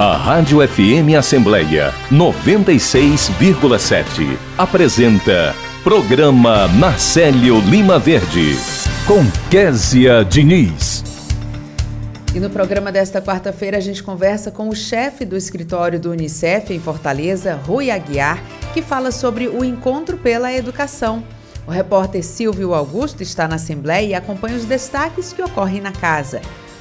[0.00, 8.56] A Rádio FM Assembleia 96,7 apresenta Programa Marcelo Lima Verde
[9.06, 11.04] com Késia Diniz.
[12.34, 16.72] E no programa desta quarta-feira a gente conversa com o chefe do escritório do Unicef
[16.72, 18.42] em Fortaleza, Rui Aguiar,
[18.72, 21.22] que fala sobre o encontro pela educação.
[21.66, 26.40] O repórter Silvio Augusto está na Assembleia e acompanha os destaques que ocorrem na casa.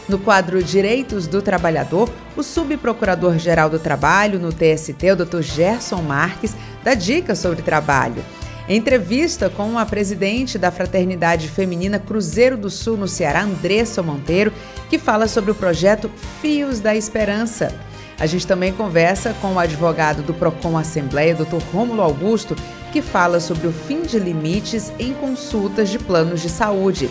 [0.10, 5.42] No quadro Direitos do Trabalhador, o subprocurador-geral do Trabalho no TST, o Dr.
[5.42, 8.26] Gerson Marques, dá dicas sobre trabalho.
[8.68, 14.52] entrevista com a presidente da Fraternidade Feminina Cruzeiro do Sul, no Ceará, Andressa Monteiro,
[14.90, 16.10] que fala sobre o projeto
[16.42, 17.72] Fios da Esperança.
[18.20, 21.62] A gente também conversa com o advogado do PROCON Assembleia, Dr.
[21.72, 22.56] Rômulo Augusto,
[22.92, 27.10] que fala sobre o fim de limites em consultas de planos de saúde.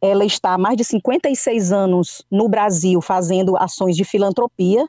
[0.00, 4.86] Ela está há mais de 56 anos no Brasil fazendo ações de filantropia.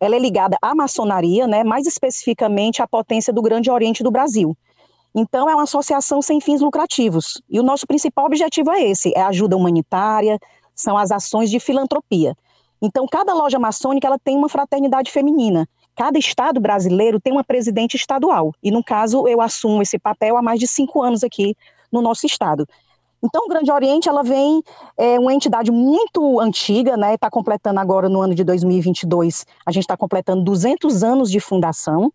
[0.00, 4.56] Ela é ligada à maçonaria, né, mais especificamente à potência do Grande Oriente do Brasil.
[5.14, 7.42] Então, é uma associação sem fins lucrativos.
[7.48, 10.38] E o nosso principal objetivo é esse: é ajuda humanitária,
[10.78, 12.34] são as ações de filantropia.
[12.80, 15.68] Então, cada loja maçônica ela tem uma fraternidade feminina.
[15.96, 18.52] Cada estado brasileiro tem uma presidente estadual.
[18.62, 21.56] E, no caso, eu assumo esse papel há mais de cinco anos aqui
[21.90, 22.64] no nosso estado.
[23.20, 24.62] Então, o Grande Oriente, ela vem,
[24.96, 27.14] é uma entidade muito antiga, né?
[27.14, 32.12] Está completando agora no ano de 2022, a gente está completando 200 anos de fundação.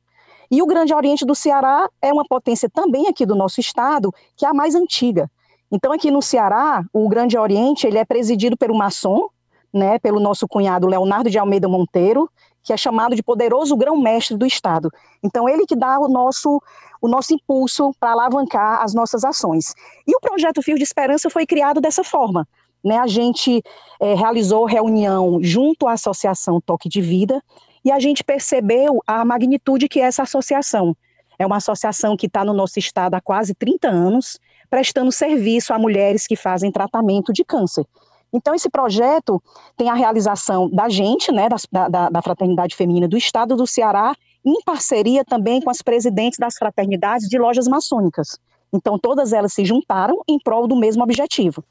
[0.50, 4.46] E o Grande Oriente do Ceará é uma potência também aqui do nosso estado, que
[4.46, 5.30] é a mais antiga.
[5.76, 9.28] Então, aqui no Ceará, o Grande Oriente ele é presidido pelo maçom,
[9.74, 12.30] né, pelo nosso cunhado Leonardo de Almeida Monteiro,
[12.62, 14.92] que é chamado de poderoso grão-mestre do Estado.
[15.24, 16.62] Então, ele que dá o nosso,
[17.02, 19.74] o nosso impulso para alavancar as nossas ações.
[20.06, 22.48] E o projeto Fio de Esperança foi criado dessa forma.
[22.84, 23.00] Né?
[23.00, 23.64] A gente
[24.00, 27.42] é, realizou reunião junto à Associação Toque de Vida
[27.84, 30.96] e a gente percebeu a magnitude que é essa associação.
[31.40, 34.40] É uma associação que está no nosso estado há quase 30 anos,
[34.74, 37.86] prestando serviço a mulheres que fazem tratamento de câncer.
[38.34, 39.40] Então, esse projeto
[39.78, 44.16] tem a realização da gente, né, da, da, da, Fraternidade Feminina do Estado do Ceará,
[44.44, 48.40] em parceria também com as presidentes das fraternidades de lojas maçônicas.
[48.74, 51.64] Então, todas elas se juntaram em prol do mesmo objetivo.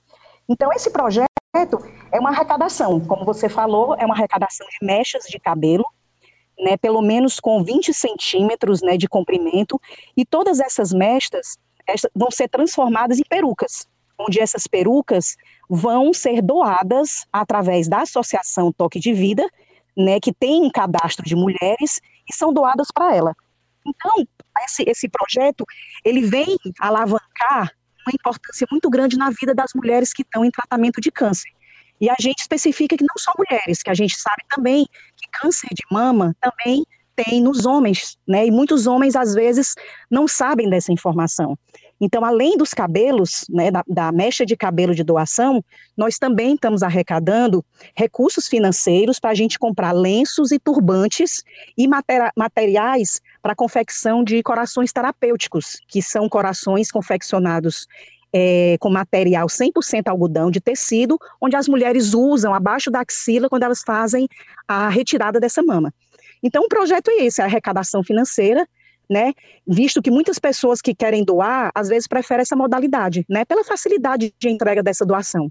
[0.49, 1.27] Então, esse projeto
[2.13, 5.85] é uma arrecadação, como você falou, é uma arrecadação de mechas de cabelo,
[6.57, 9.81] né, pelo menos com 20 centímetros né, de comprimento,
[10.17, 11.59] e todas essas mechas
[12.15, 13.87] vão ser transformadas em perucas,
[14.19, 15.37] onde essas perucas
[15.69, 19.49] vão ser doadas através da Associação Toque de Vida,
[19.97, 23.35] né, que tem um cadastro de mulheres, e são doadas para ela.
[23.87, 24.25] Então,
[24.65, 25.65] esse, esse projeto,
[26.05, 27.73] ele vem alavancar
[28.07, 31.51] uma importância muito grande na vida das mulheres que estão em tratamento de câncer.
[32.01, 34.87] E a gente especifica que não só mulheres, que a gente sabe também
[35.17, 38.47] que câncer de mama também tem nos homens, né?
[38.47, 39.75] E muitos homens, às vezes,
[40.11, 41.57] não sabem dessa informação.
[42.01, 45.65] Então, além dos cabelos, né, da, da mecha de cabelo de doação,
[45.97, 47.65] nós também estamos arrecadando
[47.95, 51.45] recursos financeiros para a gente comprar lenços e turbantes
[51.79, 51.87] e
[52.37, 57.87] materiais para confecção de corações terapêuticos, que são corações confeccionados
[58.33, 63.63] é, com material 100% algodão de tecido, onde as mulheres usam abaixo da axila quando
[63.63, 64.27] elas fazem
[64.67, 65.93] a retirada dessa mama.
[66.43, 68.67] Então, o projeto é esse, a arrecadação financeira,
[69.09, 69.33] né?
[69.67, 73.45] Visto que muitas pessoas que querem doar, às vezes preferem essa modalidade, né?
[73.45, 75.51] Pela facilidade de entrega dessa doação.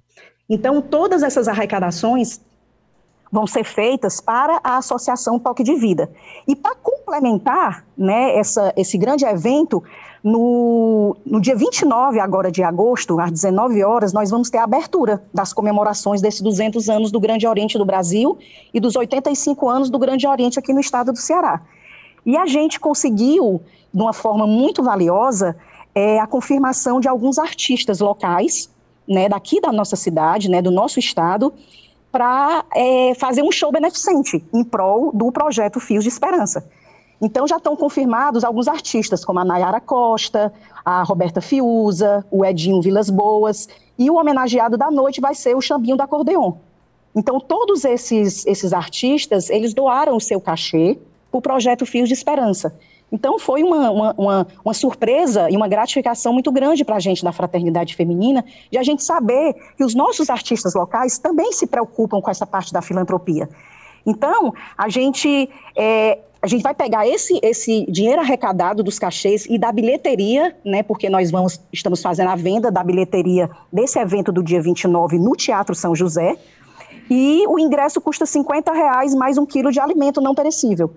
[0.50, 2.42] Então, todas essas arrecadações
[3.32, 6.12] vão ser feitas para a Associação Toque de Vida.
[6.46, 9.82] E para complementar né, essa, esse grande evento,
[10.24, 15.24] no, no dia 29 agora de agosto, às 19 horas, nós vamos ter a abertura
[15.34, 18.38] das comemorações desses 200 anos do Grande Oriente do Brasil
[18.74, 21.62] e dos 85 anos do Grande Oriente aqui no estado do Ceará.
[22.24, 25.56] E a gente conseguiu, de uma forma muito valiosa,
[25.96, 28.70] é, a confirmação de alguns artistas locais,
[29.08, 31.52] né, daqui da nossa cidade, né, do nosso estado,
[32.12, 36.64] para é, fazer um show beneficente em prol do projeto Fios de Esperança.
[37.22, 40.52] Então já estão confirmados alguns artistas, como a Nayara Costa,
[40.84, 45.62] a Roberta Fiuza, o Edinho Vilas Boas, e o homenageado da noite vai ser o
[45.62, 46.54] Chambinho da Acordeon.
[47.16, 50.98] Então todos esses, esses artistas, eles doaram o seu cachê
[51.30, 52.76] para o projeto Fios de Esperança.
[53.12, 57.24] Então foi uma, uma, uma, uma, surpresa e uma gratificação muito grande para a gente
[57.24, 62.22] da fraternidade feminina, de a gente saber que os nossos artistas locais também se preocupam
[62.22, 63.50] com essa parte da filantropia.
[64.06, 69.58] Então, a gente, é, a gente vai pegar esse, esse dinheiro arrecadado dos cachês e
[69.58, 74.42] da bilheteria, né, porque nós vamos, estamos fazendo a venda da bilheteria desse evento do
[74.42, 76.36] dia 29 no Teatro São José,
[77.10, 80.92] e o ingresso custa 50 reais mais um quilo de alimento não perecível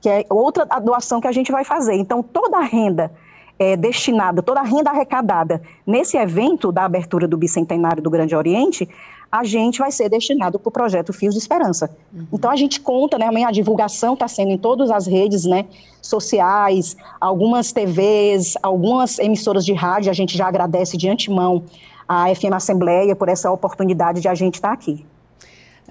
[0.00, 1.94] que é outra doação que a gente vai fazer.
[1.94, 3.10] Então, toda a renda
[3.58, 8.88] é, destinada, toda a renda arrecadada nesse evento da abertura do Bicentenário do Grande Oriente,
[9.30, 11.90] a gente vai ser destinado para o projeto Fios de Esperança.
[12.12, 12.26] Uhum.
[12.32, 15.66] Então a gente conta, né, a divulgação está sendo em todas as redes, né,
[16.00, 21.64] sociais, algumas TVs, algumas emissoras de rádio, a gente já agradece de antemão
[22.08, 25.04] a FM Assembleia por essa oportunidade de a gente estar tá aqui.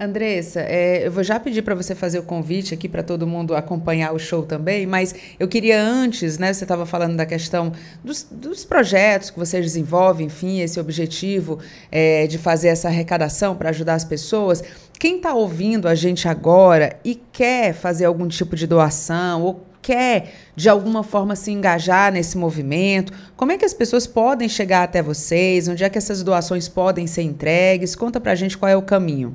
[0.00, 3.56] Andressa, é, eu vou já pedir para você fazer o convite aqui para todo mundo
[3.56, 6.52] acompanhar o show também, mas eu queria antes, né?
[6.52, 7.72] Você estava falando da questão
[8.04, 11.58] dos, dos, projetos que vocês desenvolvem, enfim, esse objetivo
[11.90, 14.62] é, de fazer essa arrecadação para ajudar as pessoas.
[15.00, 20.32] Quem está ouvindo a gente agora e quer fazer algum tipo de doação ou quer
[20.54, 25.02] de alguma forma se engajar nesse movimento, como é que as pessoas podem chegar até
[25.02, 25.66] vocês?
[25.66, 27.96] Onde é que essas doações podem ser entregues?
[27.96, 29.34] Conta para a gente qual é o caminho.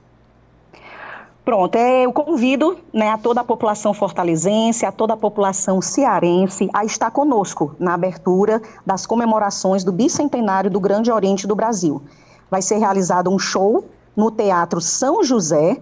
[1.44, 6.70] Pronto, é, eu convido né, a toda a população fortalezense, a toda a população cearense
[6.72, 12.00] a estar conosco na abertura das comemorações do bicentenário do Grande Oriente do Brasil
[12.54, 13.84] vai ser realizado um show
[14.14, 15.76] no Teatro São José,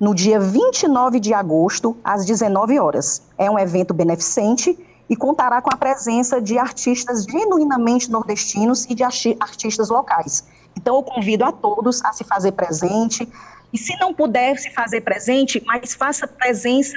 [0.00, 3.20] no dia 29 de agosto, às 19 horas.
[3.36, 4.78] É um evento beneficente
[5.10, 10.46] e contará com a presença de artistas genuinamente nordestinos e de artistas locais.
[10.74, 13.28] Então, eu convido a todos a se fazer presente,
[13.70, 16.96] E se não puder se fazer presente, mas faça presença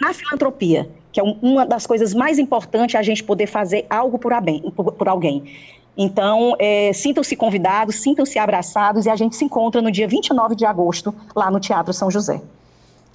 [0.00, 5.08] na filantropia, que é uma das coisas mais importantes a gente poder fazer algo por,
[5.08, 5.56] alguém.
[6.02, 10.64] Então, é, sintam-se convidados, sintam-se abraçados e a gente se encontra no dia 29 de
[10.64, 12.40] agosto lá no Teatro São José.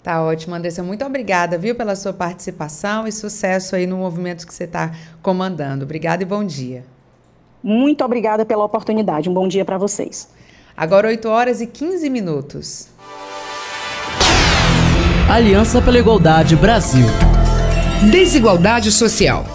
[0.03, 0.83] Tá ótimo, Andressa.
[0.83, 4.91] Muito obrigada, viu, pela sua participação e sucesso aí no movimento que você está
[5.23, 5.83] comandando.
[5.83, 6.85] Obrigada e bom dia.
[7.63, 9.27] Muito obrigada pela oportunidade.
[9.31, 10.29] Um bom dia para vocês.
[10.77, 12.89] Agora 8 horas e 15 minutos.
[15.27, 17.07] Aliança pela Igualdade Brasil.
[18.11, 19.54] Desigualdade social.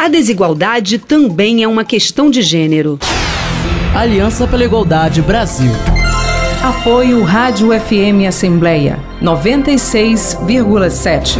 [0.00, 2.98] A desigualdade também é uma questão de gênero.
[3.94, 5.70] Aliança pela Igualdade Brasil.
[6.62, 11.36] Apoio Rádio FM Assembleia 96,7.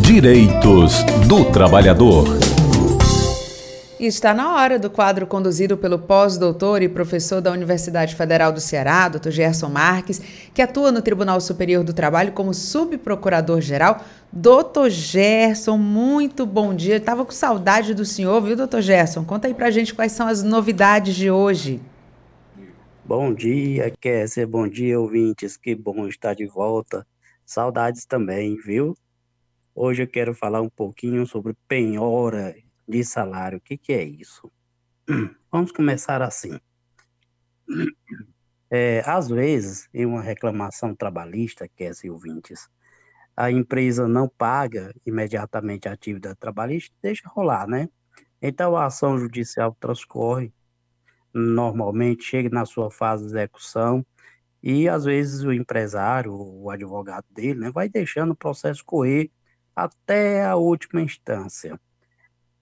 [0.00, 2.51] Direitos do Trabalhador.
[4.02, 8.60] E está na hora do quadro conduzido pelo pós-doutor e professor da Universidade Federal do
[8.60, 9.30] Ceará, Dr.
[9.30, 10.20] Gerson Marques,
[10.52, 14.04] que atua no Tribunal Superior do Trabalho como subprocurador-geral.
[14.32, 16.96] Doutor Gerson, muito bom dia.
[16.96, 19.24] Estava com saudade do senhor, viu, doutor Gerson?
[19.24, 21.80] Conta aí pra gente quais são as novidades de hoje.
[23.04, 24.44] Bom dia, Kézia.
[24.48, 25.56] Bom dia, ouvintes.
[25.56, 27.06] Que bom estar de volta.
[27.46, 28.96] Saudades também, viu?
[29.72, 32.52] Hoje eu quero falar um pouquinho sobre penhora
[32.88, 33.58] de salário.
[33.58, 34.50] O que, que é isso?
[35.50, 36.58] Vamos começar assim.
[38.70, 42.68] É, às vezes, em uma reclamação trabalhista, que é ouvintes,
[43.36, 47.88] a empresa não paga imediatamente a atividade trabalhista, deixa rolar, né?
[48.40, 50.52] Então a ação judicial transcorre,
[51.32, 54.04] normalmente chega na sua fase de execução,
[54.62, 59.30] e às vezes o empresário, o advogado dele, né, vai deixando o processo correr
[59.74, 61.80] até a última instância.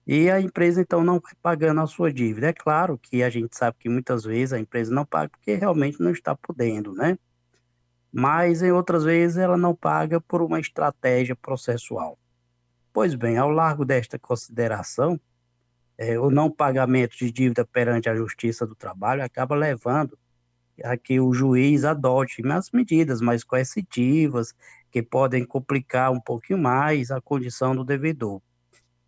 [0.05, 2.47] E a empresa, então, não vai pagando a sua dívida.
[2.47, 5.99] É claro que a gente sabe que muitas vezes a empresa não paga porque realmente
[6.01, 7.17] não está podendo, né?
[8.11, 12.17] Mas em outras vezes ela não paga por uma estratégia processual.
[12.91, 15.19] Pois bem, ao largo desta consideração,
[15.97, 20.17] é, o não pagamento de dívida perante a Justiça do Trabalho acaba levando
[20.83, 24.53] a que o juiz adote as medidas mais coercitivas
[24.89, 28.41] que podem complicar um pouquinho mais a condição do devedor.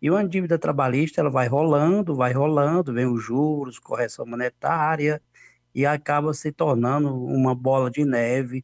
[0.04, 5.18] E uma dívida trabalhista, ela vai rolando, vai rolando, vem os juros, correção monetária,
[5.74, 8.62] e acaba se tornando uma bola de neve,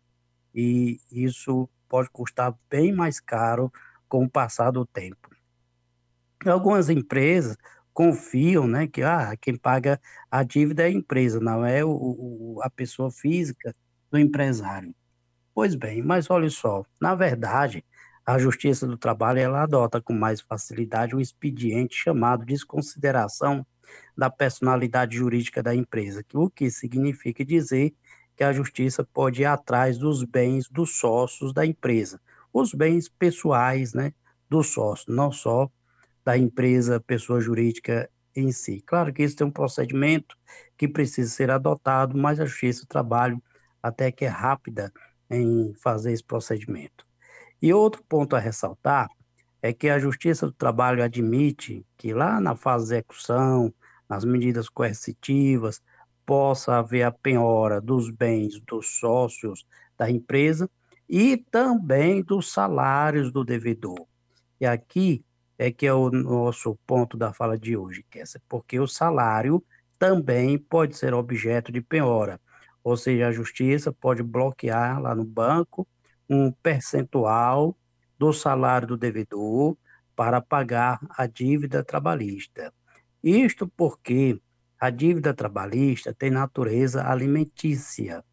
[0.55, 3.73] e isso pode custar bem mais caro
[4.07, 5.31] com o passar do tempo.
[6.45, 7.57] Algumas empresas
[7.91, 9.99] confiam, né, que ah, quem paga
[10.31, 13.75] a dívida é a empresa, não é o, o, a pessoa física
[14.11, 14.95] do empresário.
[15.55, 17.83] Pois bem, mas olha só, na verdade,
[18.31, 23.67] a Justiça do Trabalho ela adota com mais facilidade um expediente chamado desconsideração
[24.17, 27.93] da personalidade jurídica da empresa, o que significa dizer
[28.37, 32.21] que a Justiça pode ir atrás dos bens dos sócios da empresa,
[32.53, 34.13] os bens pessoais né,
[34.49, 35.69] dos sócios, não só
[36.25, 38.81] da empresa, pessoa jurídica em si.
[38.87, 40.37] Claro que isso tem um procedimento
[40.79, 43.43] que precisa ser adotado, mas a Justiça do Trabalho
[43.83, 44.93] até que é rápida
[45.29, 47.10] em fazer esse procedimento.
[47.63, 49.09] E outro ponto a ressaltar
[49.61, 53.73] é que a Justiça do Trabalho admite que lá na fase de execução,
[54.09, 55.83] nas medidas coercitivas,
[56.25, 59.67] possa haver a penhora dos bens dos sócios
[59.99, 60.71] da empresa
[61.09, 64.07] e também dos salários do devedor.
[64.61, 65.25] E aqui
[65.59, 69.63] é que é o nosso ponto da fala de hoje, Kessa, porque o salário
[69.99, 72.41] também pode ser objeto de penhora,
[72.83, 75.87] ou seja, a justiça pode bloquear lá no banco
[76.31, 77.77] um percentual
[78.17, 79.77] do salário do devedor
[80.15, 82.73] para pagar a dívida trabalhista.
[83.23, 84.41] Isto porque
[84.79, 88.25] a dívida trabalhista tem natureza alimentícia.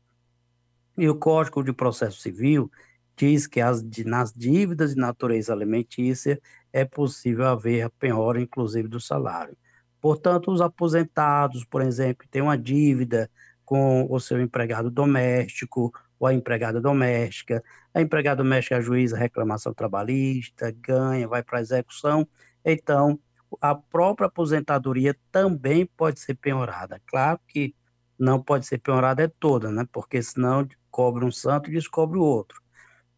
[0.95, 2.71] E o Código de Processo Civil
[3.15, 6.39] diz que as, nas dívidas de natureza alimentícia
[6.71, 9.57] é possível haver a penhora, inclusive, do salário.
[9.99, 13.29] Portanto, os aposentados, por exemplo, que têm uma dívida
[13.65, 17.63] com o seu empregado doméstico, ou a empregada doméstica.
[17.93, 22.27] A empregada doméstica ajuiza a reclamação trabalhista, ganha, vai para a execução.
[22.65, 23.19] Então,
[23.61, 27.01] a própria aposentadoria também pode ser penhorada.
[27.05, 27.75] Claro que
[28.19, 29.87] não pode ser penhorada é toda, né?
[29.91, 32.61] Porque senão cobre um santo e descobre o outro.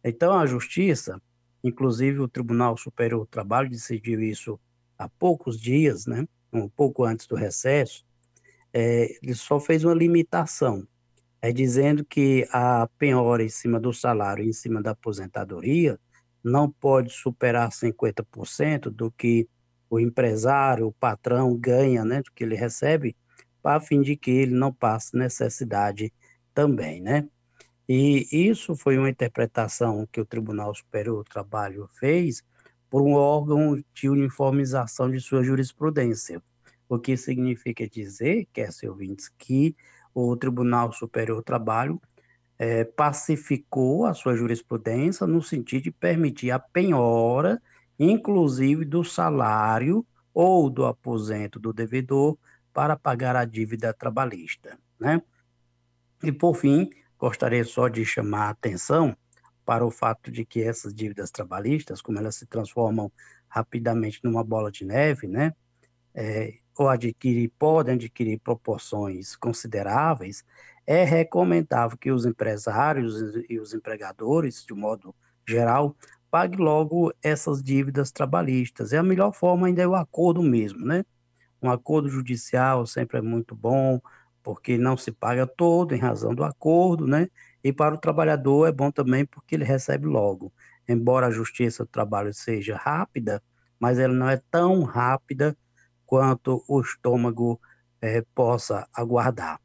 [0.04, 1.20] Então a justiça,
[1.64, 4.60] inclusive o Tribunal Superior do Trabalho decidiu isso
[4.98, 6.26] há poucos dias, né?
[6.52, 8.04] Um pouco antes do recesso,
[8.72, 10.86] é, ele só fez uma limitação,
[11.42, 15.98] é dizendo que a penhora em cima do salário, em cima da aposentadoria,
[16.42, 19.48] não pode superar 50% do que
[19.88, 23.16] o empresário, o patrão ganha, né, do que ele recebe,
[23.62, 26.12] a fim de que ele não passe necessidade
[26.54, 27.28] também, né?
[27.88, 32.42] E isso foi uma interpretação que o Tribunal Superior do Trabalho fez
[32.88, 36.40] por um órgão de uniformização de sua jurisprudência,
[36.88, 39.76] o que significa dizer, quer ser ouvintes, que
[40.14, 42.00] o Tribunal Superior do Trabalho
[42.58, 47.60] é, pacificou a sua jurisprudência no sentido de permitir a penhora,
[47.98, 52.36] inclusive do salário ou do aposento do devedor,
[52.72, 54.78] para pagar a dívida trabalhista.
[54.98, 55.22] Né?
[56.22, 59.16] E, por fim, gostaria só de chamar a atenção
[59.64, 63.10] para o fato de que essas dívidas trabalhistas, como elas se transformam
[63.48, 65.52] rapidamente numa bola de neve, né?
[66.14, 70.44] É, ou adquirir, podem adquirir proporções consideráveis,
[70.86, 73.14] é recomendável que os empresários
[73.48, 75.14] e os empregadores, de modo
[75.46, 75.96] geral,
[76.30, 78.92] paguem logo essas dívidas trabalhistas.
[78.92, 81.04] É a melhor forma ainda é o acordo mesmo, né?
[81.62, 84.00] Um acordo judicial sempre é muito bom,
[84.42, 87.28] porque não se paga todo em razão do acordo, né?
[87.62, 90.52] E para o trabalhador é bom também porque ele recebe logo.
[90.88, 93.42] Embora a justiça do trabalho seja rápida,
[93.78, 95.56] mas ela não é tão rápida
[96.10, 97.60] quanto o estômago
[98.02, 99.60] é, possa aguardar.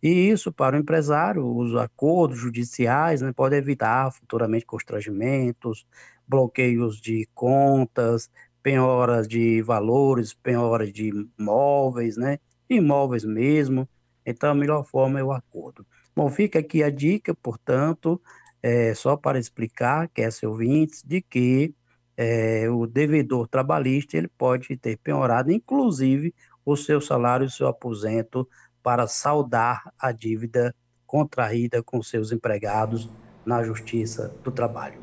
[0.00, 5.84] E isso, para o empresário, os acordos judiciais né, podem evitar futuramente constrangimentos,
[6.24, 8.30] bloqueios de contas,
[8.62, 12.38] penhoras de valores, penhoras de imóveis, né,
[12.70, 13.88] imóveis mesmo.
[14.24, 15.84] Então, a melhor forma é o acordo.
[16.14, 18.22] Bom, fica aqui a dica, portanto,
[18.62, 21.74] é, só para explicar, quer ser ouvintes, de que
[22.20, 26.34] é, o devedor trabalhista ele pode ter penhorado, inclusive,
[26.66, 28.46] o seu salário e o seu aposento
[28.82, 30.74] para saldar a dívida
[31.06, 33.08] contraída com seus empregados
[33.46, 34.98] na Justiça do Trabalho.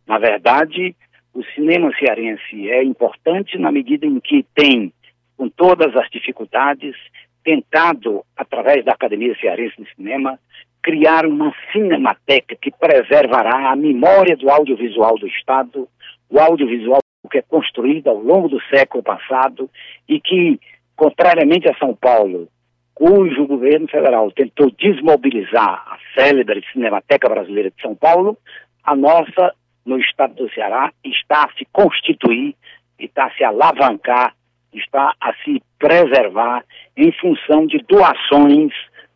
[0.06, 0.96] Na verdade,
[1.34, 4.92] o cinema cearense é importante na medida em que tem,
[5.38, 6.96] com todas as dificuldades,
[7.44, 10.38] tentado, através da Academia Cearense de Cinema,
[10.84, 15.88] criar uma cinemateca que preservará a memória do audiovisual do Estado,
[16.30, 19.70] o audiovisual que é construído ao longo do século passado
[20.08, 20.60] e que,
[20.96, 22.48] contrariamente a São Paulo,
[22.94, 28.38] cujo governo federal tentou desmobilizar a célebre Cinemateca Brasileira de São Paulo,
[28.84, 29.54] a nossa,
[29.86, 32.56] no estado do Ceará, está a se constituir,
[33.00, 34.36] está a se alavancar,
[34.74, 36.64] está a se preservar
[36.98, 38.74] em função de doações,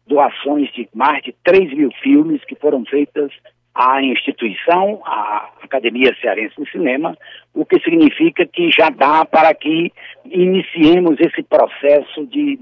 [0.08, 3.32] doações de mais de 3 mil filmes que foram feitas
[3.76, 7.18] à instituição, à Academia Cearense de Cinema,
[7.54, 9.92] o que significa que já dá para que
[10.26, 12.58] iniciemos esse processo de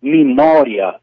[0.00, 0.94] memória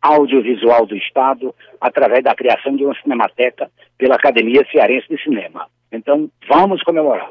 [0.00, 5.66] audiovisual do Estado através da criação de uma cinemateca pela Academia Cearense de Cinema.
[5.92, 7.30] Então, vamos comemorar.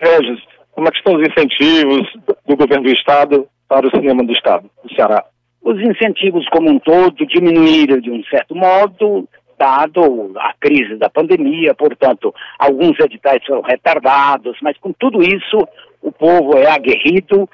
[0.00, 2.12] Regis, como é que estão os incentivos
[2.46, 5.24] do governo do Estado para o cinema do Estado, do Ceará?
[5.62, 9.28] Os incentivos como um todo diminuíram de um certo modo,
[9.64, 15.66] dado a crise da pandemia, portanto, alguns editais foram retardados, mas com tudo isso,
[16.02, 17.48] o povo é aguerrido,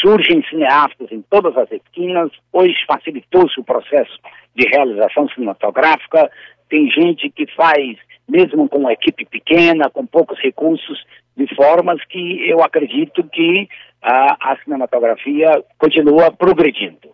[0.00, 4.18] surgem cineastas em todas as esquinas, hoje facilitou-se o processo
[4.54, 6.30] de realização cinematográfica,
[6.70, 11.04] tem gente que faz, mesmo com uma equipe pequena, com poucos recursos,
[11.36, 13.68] de formas que eu acredito que
[14.00, 17.10] a, a cinematografia continua progredindo.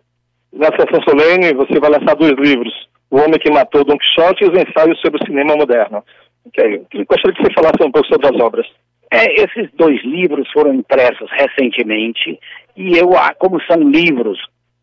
[0.53, 4.47] Na sessão solene, você vai lançar dois livros, O Homem que Matou Don Quixote e
[4.47, 6.03] os Ensaios sobre o Cinema Moderno.
[6.45, 6.85] Okay.
[7.07, 8.67] Gostaria que você falasse um pouco sobre as obras.
[9.11, 12.39] É, esses dois livros foram impressos recentemente
[12.75, 14.37] e eu, como são livros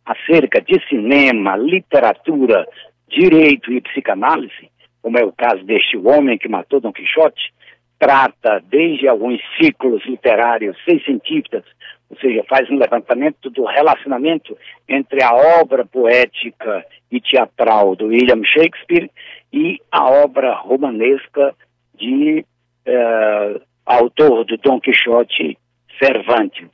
[0.04, 2.66] acerca de cinema, literatura,
[3.08, 4.70] direito e psicanálise,
[5.02, 7.52] como é o caso deste homem que matou Don Quixote,
[7.98, 11.62] trata desde alguns ciclos literários seiscentistas,
[12.10, 14.56] ou seja, faz um levantamento do relacionamento
[14.88, 19.10] entre a obra poética e teatral do William Shakespeare
[19.52, 21.54] e a obra romanesca
[21.94, 22.44] de
[22.86, 25.56] uh, autor do Dom Quixote,
[26.02, 26.70] Cervantes.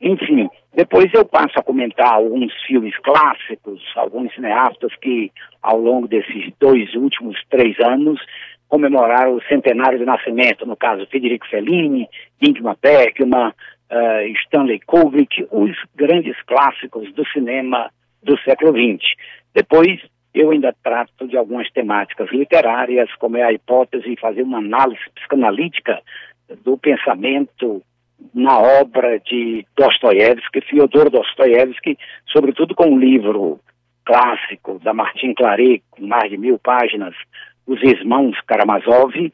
[0.00, 6.52] Enfim, depois eu passo a comentar alguns filmes clássicos, alguns cineastas que, ao longo desses
[6.60, 8.20] dois últimos três anos,
[8.68, 12.08] comemoraram o centenário de nascimento, no caso Federico Fellini,
[12.42, 13.52] Ingmar Bergman,
[13.90, 17.90] uh, Stanley Kubrick, os grandes clássicos do cinema
[18.22, 19.04] do século XX.
[19.54, 20.00] Depois
[20.34, 25.00] eu ainda trato de algumas temáticas literárias, como é a hipótese de fazer uma análise
[25.14, 26.02] psicanalítica
[26.62, 27.82] do pensamento
[28.34, 33.60] na obra de Dostoiévski, Fyodor Dostoiévski, sobretudo com um livro
[34.04, 37.14] clássico da Martin Claret, com mais de mil páginas,
[37.66, 39.32] Os Irmãos Karamazov,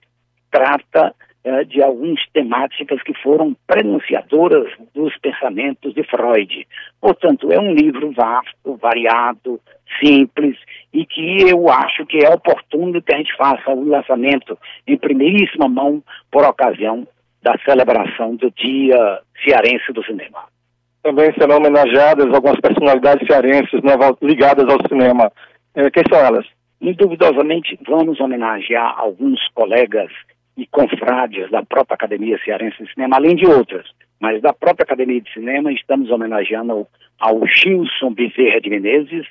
[0.50, 6.66] trata eh, de algumas temáticas que foram prenunciadoras dos pensamentos de Freud.
[7.00, 9.60] Portanto, é um livro vasto, variado,
[10.00, 10.56] simples
[10.92, 15.68] e que eu acho que é oportuno que a gente faça o lançamento em primeiríssima
[15.68, 17.06] mão por ocasião
[17.42, 20.44] da celebração do Dia Cearense do Cinema.
[21.02, 25.32] Também serão homenageadas algumas personalidades cearenses né, ligadas ao cinema.
[25.74, 26.46] Eh, quem são elas?
[26.80, 30.12] Indubidosamente, vamos homenagear alguns colegas
[30.56, 33.86] e confrades da própria Academia Cearense de Cinema, além de outras.
[34.20, 36.86] Mas da própria Academia de Cinema, estamos homenageando
[37.18, 39.26] ao, Gilson Bezerra de Menezes,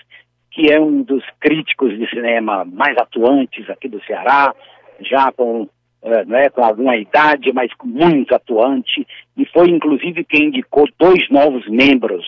[0.52, 4.54] que é um dos críticos de cinema mais atuantes aqui do Ceará,
[5.00, 5.70] já com,
[6.02, 9.08] é, né, com alguma idade, mas muito atuante,
[9.38, 12.26] e foi inclusive quem indicou dois novos membros,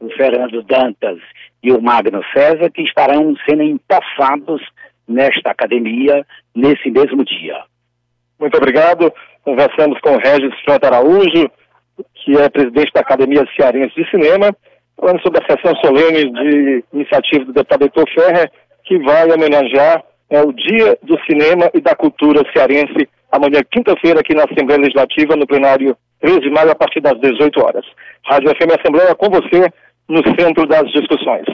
[0.00, 1.20] o Fernando Dantas
[1.62, 4.62] e o Magno César, que estarão sendo empossados
[5.06, 7.62] nesta academia nesse mesmo dia.
[8.40, 9.12] Muito obrigado.
[9.44, 11.50] Conversamos com o Regis Frota Araújo,
[12.14, 14.56] que é presidente da Academia Cearense de Cinema,
[14.98, 18.50] falando sobre a sessão solene de iniciativa do deputado Heitor Ferrer,
[18.84, 24.34] que vai homenagear é, o Dia do Cinema e da Cultura Cearense, amanhã, quinta-feira, aqui
[24.34, 27.84] na Assembleia Legislativa, no plenário 13 de maio, a partir das 18 horas.
[28.24, 29.70] Rádio FM Assembleia com você
[30.08, 31.44] no centro das discussões.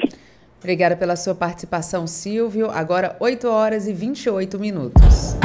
[0.66, 2.68] Obrigada pela sua participação, Silvio.
[2.74, 5.36] Agora, 8 horas e 28 minutos.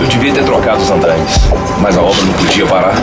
[0.00, 1.34] Eu devia ter trocado os andaimes,
[1.82, 2.94] mas a obra não podia parar.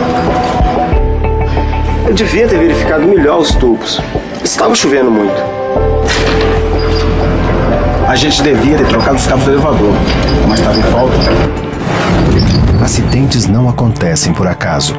[2.06, 4.00] Eu devia ter verificado melhor os tubos.
[4.42, 5.36] Estava chovendo muito.
[8.08, 9.92] A gente devia ter trocado os cabos do elevador,
[10.48, 11.14] mas estava em falta.
[12.82, 14.94] Acidentes não acontecem por acaso.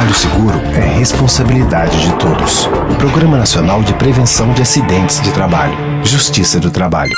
[0.00, 2.66] Trabalho seguro é responsabilidade de todos.
[2.96, 5.76] Programa Nacional de Prevenção de Acidentes de Trabalho.
[6.02, 7.12] Justiça do Trabalho.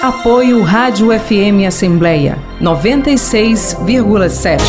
[0.00, 4.60] Apoio Rádio FM Assembleia 96,7.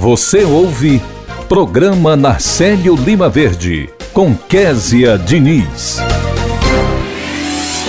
[0.00, 1.00] Você ouve
[1.48, 6.00] Programa Narcélio Lima Verde com Késia Diniz.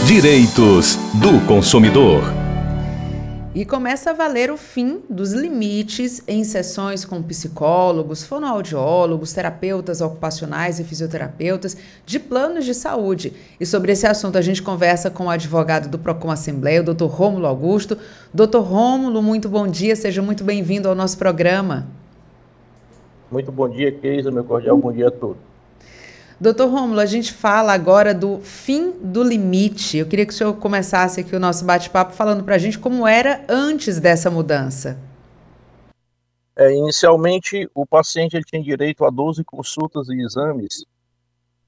[0.06, 2.41] Direitos do consumidor.
[3.54, 10.80] E começa a valer o fim dos limites em sessões com psicólogos, fonoaudiólogos, terapeutas ocupacionais
[10.80, 13.34] e fisioterapeutas de planos de saúde.
[13.60, 17.08] E sobre esse assunto a gente conversa com o advogado do Procon Assembleia, o Dr.
[17.08, 17.98] Rômulo Augusto.
[18.34, 18.60] Dr.
[18.60, 21.88] Rômulo, muito bom dia, seja muito bem-vindo ao nosso programa.
[23.30, 25.51] Muito bom dia, Keisa, meu cordial bom dia a todos.
[26.42, 29.98] Doutor Rômulo, a gente fala agora do fim do limite.
[29.98, 33.08] Eu queria que o senhor começasse aqui o nosso bate-papo falando para a gente como
[33.08, 34.98] era antes dessa mudança.
[36.56, 40.84] É, inicialmente, o paciente ele tinha direito a 12 consultas e exames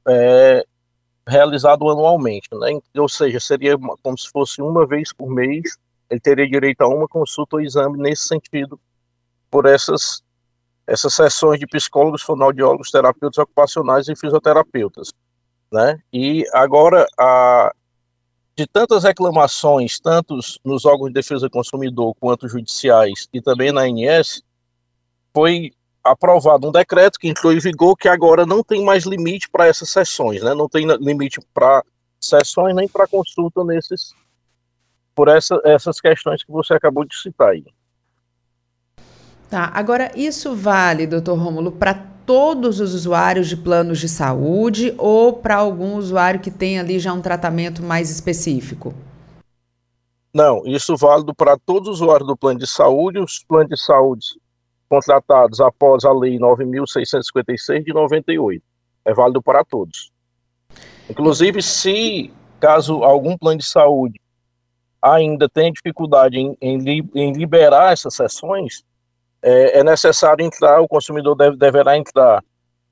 [0.07, 0.65] é,
[1.27, 2.79] realizado anualmente, né?
[2.97, 5.77] ou seja, seria como se fosse uma vez por mês,
[6.09, 8.79] ele teria direito a uma consulta ou exame nesse sentido,
[9.51, 10.22] por essas,
[10.85, 15.13] essas sessões de psicólogos, fonoaudiólogos, terapeutas ocupacionais e fisioterapeutas.
[15.71, 15.99] Né?
[16.11, 17.73] E agora, a,
[18.55, 23.81] de tantas reclamações, tanto nos órgãos de defesa do consumidor quanto judiciais e também na
[23.81, 24.43] ANS,
[25.33, 25.71] foi
[26.03, 29.89] aprovado um decreto que entrou em vigor que agora não tem mais limite para essas
[29.89, 30.53] sessões, né?
[30.53, 31.83] Não tem limite para
[32.19, 34.13] sessões nem para consulta nesses
[35.15, 37.63] por essa, essas questões que você acabou de citar aí.
[39.53, 45.31] Tá, agora isso vale, doutor Rômulo, para todos os usuários de planos de saúde ou
[45.31, 48.95] para algum usuário que tem ali já um tratamento mais específico?
[50.33, 54.25] Não, isso válido para todos os usuários do plano de saúde, os planos de saúde
[54.89, 58.59] contratados após a Lei 9.656 de 98.
[59.05, 60.09] É válido para todos.
[61.07, 64.19] Inclusive, se caso algum plano de saúde
[64.99, 68.83] ainda tenha dificuldade em, em, em liberar essas sessões,
[69.43, 72.41] é, é, necessário entrar, o consumidor deve, deverá entrar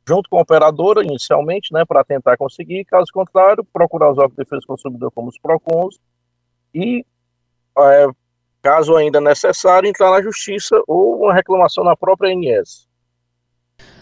[0.06, 4.44] junto com a operadora, inicialmente, né, para tentar conseguir, caso contrário, procurar os órgãos de
[4.44, 6.00] defesa do consumidor como os PROCONs
[6.76, 7.06] e
[7.80, 8.08] é,
[8.62, 12.90] caso ainda necessário, entrar na justiça ou uma reclamação na própria ANS.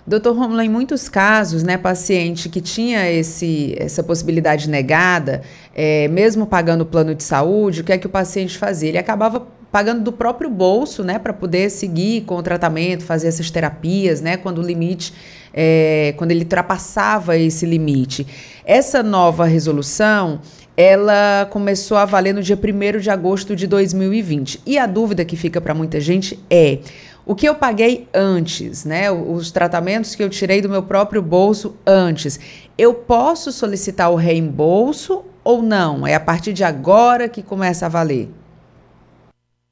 [0.07, 5.43] Doutor Romulo, em muitos casos, né, paciente que tinha esse, essa possibilidade negada,
[5.75, 8.89] é, mesmo pagando o plano de saúde, o que é que o paciente fazia?
[8.89, 13.51] Ele acabava pagando do próprio bolso, né, para poder seguir com o tratamento, fazer essas
[13.51, 15.13] terapias, né, quando o limite,
[15.53, 18.25] é, quando ele ultrapassava esse limite.
[18.65, 20.41] Essa nova resolução,
[20.75, 24.61] ela começou a valer no dia 1 de agosto de 2020.
[24.65, 26.79] E a dúvida que fica para muita gente é:
[27.25, 29.11] o que eu paguei antes, né?
[29.11, 32.39] Os tratamentos que eu tirei do meu próprio bolso antes,
[32.77, 36.07] eu posso solicitar o reembolso ou não?
[36.07, 38.38] É a partir de agora que começa a valer?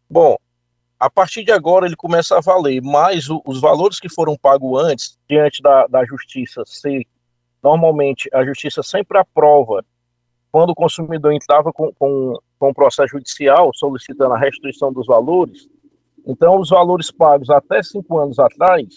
[0.09, 0.37] Bom,
[0.99, 4.81] a partir de agora ele começa a valer, mas o, os valores que foram pagos
[4.83, 7.05] antes, diante da, da justiça, se
[7.61, 9.83] normalmente a justiça sempre aprova
[10.51, 15.67] quando o consumidor entrava com, com, com um processo judicial solicitando a restituição dos valores,
[16.25, 18.87] então os valores pagos até cinco anos atrás,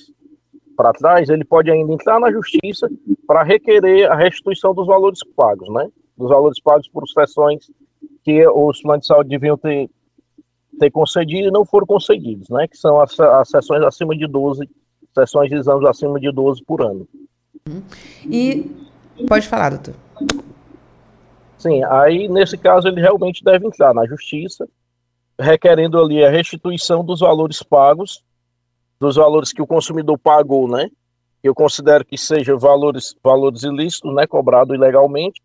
[0.77, 2.89] para trás, ele pode ainda entrar na justiça
[3.27, 5.91] para requerer a restituição dos valores pagos, né?
[6.17, 7.71] Dos valores pagos por sessões
[8.25, 9.91] que os planos de saúde deviam ter,
[10.81, 12.67] ter concedido e não foram concedidos, né?
[12.67, 14.67] Que são as, as sessões acima de 12,
[15.15, 17.07] sessões de exames acima de 12 por ano.
[18.25, 18.75] E
[19.29, 19.95] pode falar, doutor.
[21.59, 24.67] Sim, aí nesse caso ele realmente deve entrar na justiça,
[25.39, 28.25] requerendo ali a restituição dos valores pagos,
[28.99, 30.89] dos valores que o consumidor pagou, né?
[31.43, 34.27] Eu considero que sejam valores, valores ilícitos, né?
[34.27, 35.43] Cobrado ilegalmente,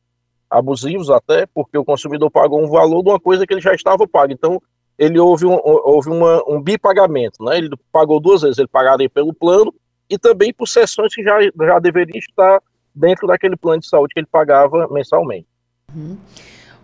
[0.49, 4.07] abusivos até, porque o consumidor pagou um valor de uma coisa que ele já estava
[4.07, 4.31] pago.
[4.31, 4.61] Então,
[4.97, 7.57] ele houve um, houve uma, um bipagamento, né?
[7.57, 9.73] Ele pagou duas vezes, ele pagaria pelo plano
[10.09, 12.61] e também por sessões que já, já deveria estar
[12.93, 15.47] dentro daquele plano de saúde que ele pagava mensalmente.
[15.93, 16.17] Uhum.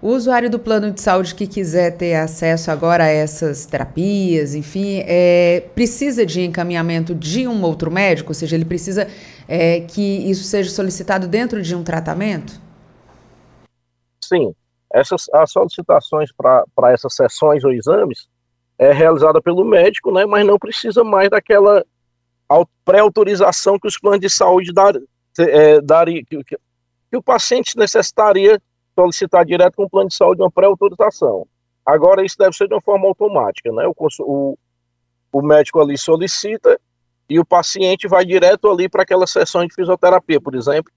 [0.01, 5.03] O usuário do plano de saúde que quiser ter acesso agora a essas terapias, enfim,
[5.05, 8.31] é, precisa de encaminhamento de um outro médico?
[8.31, 9.07] Ou seja, ele precisa
[9.47, 12.59] é, que isso seja solicitado dentro de um tratamento?
[14.23, 14.55] Sim.
[14.93, 18.27] Essas, as solicitações para essas sessões ou exames
[18.77, 21.85] é realizada pelo médico, né, mas não precisa mais daquela
[22.83, 24.93] pré-autorização que os planos de saúde dar,
[25.39, 28.61] é, daria, que, que o paciente necessitaria
[28.93, 31.47] solicitar direto com o plano de saúde uma pré-autorização.
[31.85, 33.85] Agora, isso deve ser de uma forma automática, né?
[33.87, 34.57] O, o,
[35.31, 36.79] o médico ali solicita
[37.29, 40.91] e o paciente vai direto ali para aquela sessão de fisioterapia, por exemplo,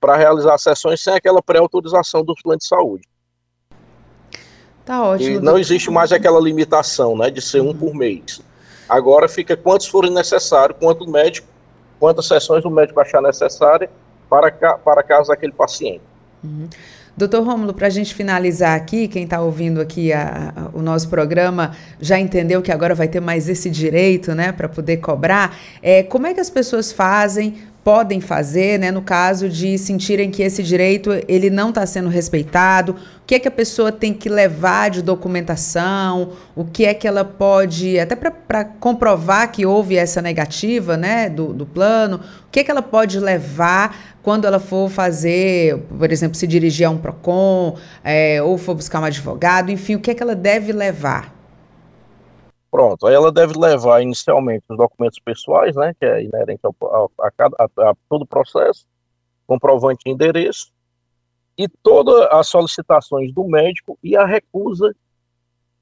[0.00, 3.08] para realizar sessões sem aquela pré-autorização dos planos de saúde.
[4.84, 5.36] Tá ótimo.
[5.36, 8.40] E não existe mais aquela limitação, né, de ser um por mês.
[8.88, 11.46] Agora fica quantos forem necessários, quanto médico,
[11.98, 13.88] quantas sessões o médico achar necessária
[14.28, 16.02] para, para caso daquele paciente.
[16.42, 16.68] Uhum.
[17.16, 21.08] Doutor Rômulo, para a gente finalizar aqui, quem está ouvindo aqui a, a, o nosso
[21.08, 25.56] programa já entendeu que agora vai ter mais esse direito, né, para poder cobrar.
[25.82, 27.58] É, como é que as pessoas fazem?
[27.90, 32.92] Podem fazer, né, no caso de sentirem que esse direito ele não está sendo respeitado?
[32.92, 36.34] O que é que a pessoa tem que levar de documentação?
[36.54, 41.52] O que é que ela pode, até para comprovar que houve essa negativa, né, do,
[41.52, 46.36] do plano, o que é que ela pode levar quando ela for fazer, por exemplo,
[46.36, 50.14] se dirigir a um PROCON, é, ou for buscar um advogado, enfim, o que é
[50.14, 51.39] que ela deve levar?
[52.70, 57.28] Pronto, aí ela deve levar inicialmente os documentos pessoais, né, que é inerente ao, a,
[57.28, 58.86] a, a, todo o processo,
[59.46, 60.70] comprovante de endereço,
[61.58, 64.94] e todas as solicitações do médico e a recusa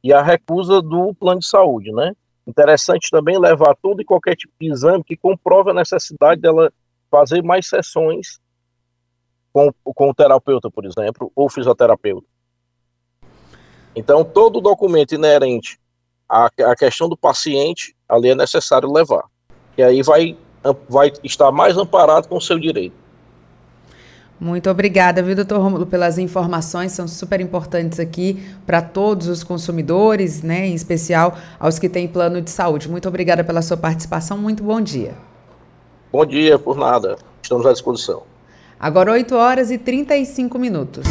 [0.03, 2.15] e a recusa do plano de saúde, né?
[2.47, 6.73] Interessante também levar todo e qualquer tipo de exame que comprove a necessidade dela
[7.11, 8.41] fazer mais sessões
[9.53, 12.27] com, com o terapeuta, por exemplo, ou fisioterapeuta.
[13.95, 15.79] Então, todo documento inerente
[16.29, 19.25] à, à questão do paciente, ali é necessário levar.
[19.77, 20.37] E aí vai,
[20.89, 22.95] vai estar mais amparado com o seu direito.
[24.41, 30.43] Muito obrigada, viu, doutor Romulo, pelas informações, são super importantes aqui para todos os consumidores,
[30.43, 32.89] né, em especial aos que têm plano de saúde.
[32.89, 35.15] Muito obrigada pela sua participação, muito bom dia.
[36.13, 38.23] Bom dia, por nada, estamos à disposição.
[38.79, 41.05] Agora 8 horas e 35 minutos.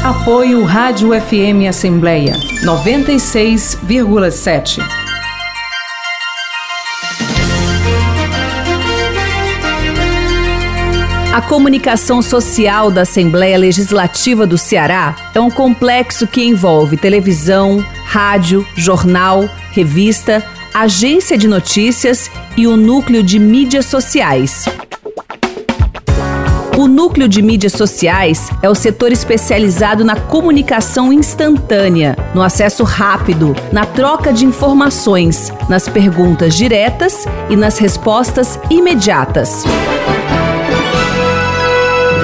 [0.03, 2.33] Apoio Rádio FM Assembleia
[2.63, 4.79] 96,7.
[11.31, 18.67] A comunicação social da Assembleia Legislativa do Ceará é um complexo que envolve televisão, rádio,
[18.75, 24.65] jornal, revista, agência de notícias e o núcleo de mídias sociais.
[26.77, 33.55] O núcleo de mídias sociais é o setor especializado na comunicação instantânea, no acesso rápido,
[33.71, 39.63] na troca de informações, nas perguntas diretas e nas respostas imediatas.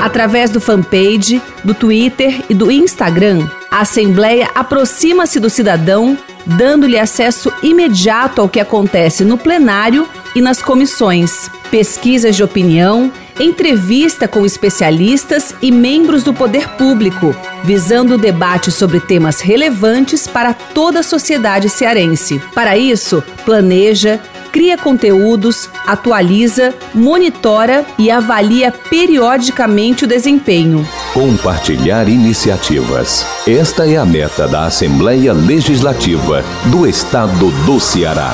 [0.01, 7.51] Através do fanpage, do Twitter e do Instagram, a Assembleia aproxima-se do cidadão, dando-lhe acesso
[7.61, 15.53] imediato ao que acontece no plenário e nas comissões, pesquisas de opinião entrevista com especialistas
[15.61, 21.69] e membros do poder público, visando o debate sobre temas relevantes para toda a sociedade
[21.69, 22.41] cearense.
[22.53, 24.19] Para isso, planeja,
[24.51, 30.87] cria conteúdos, atualiza, monitora e avalia periodicamente o desempenho.
[31.13, 33.25] Compartilhar iniciativas.
[33.45, 38.33] Esta é a meta da Assembleia Legislativa do Estado do Ceará.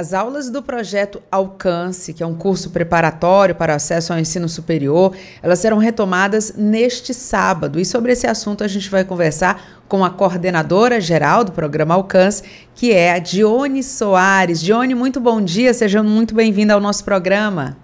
[0.00, 5.14] As aulas do projeto Alcance, que é um curso preparatório para acesso ao ensino superior,
[5.42, 7.78] elas serão retomadas neste sábado.
[7.78, 12.42] E sobre esse assunto a gente vai conversar com a coordenadora geral do programa Alcance,
[12.74, 14.62] que é a Dione Soares.
[14.62, 17.76] Dione, muito bom dia, seja muito bem-vinda ao nosso programa.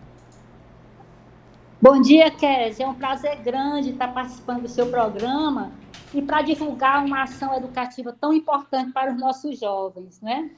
[1.82, 2.86] Bom dia, Kézia.
[2.86, 5.70] É um prazer grande estar participando do seu programa
[6.14, 10.48] e para divulgar uma ação educativa tão importante para os nossos jovens, né?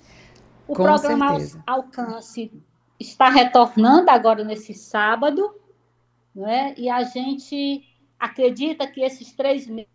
[0.69, 1.63] O Com programa certeza.
[1.67, 2.53] Alcance
[3.01, 5.55] está retornando agora nesse sábado,
[6.35, 6.75] né?
[6.77, 7.83] e a gente
[8.21, 9.89] acredita que esses três meses.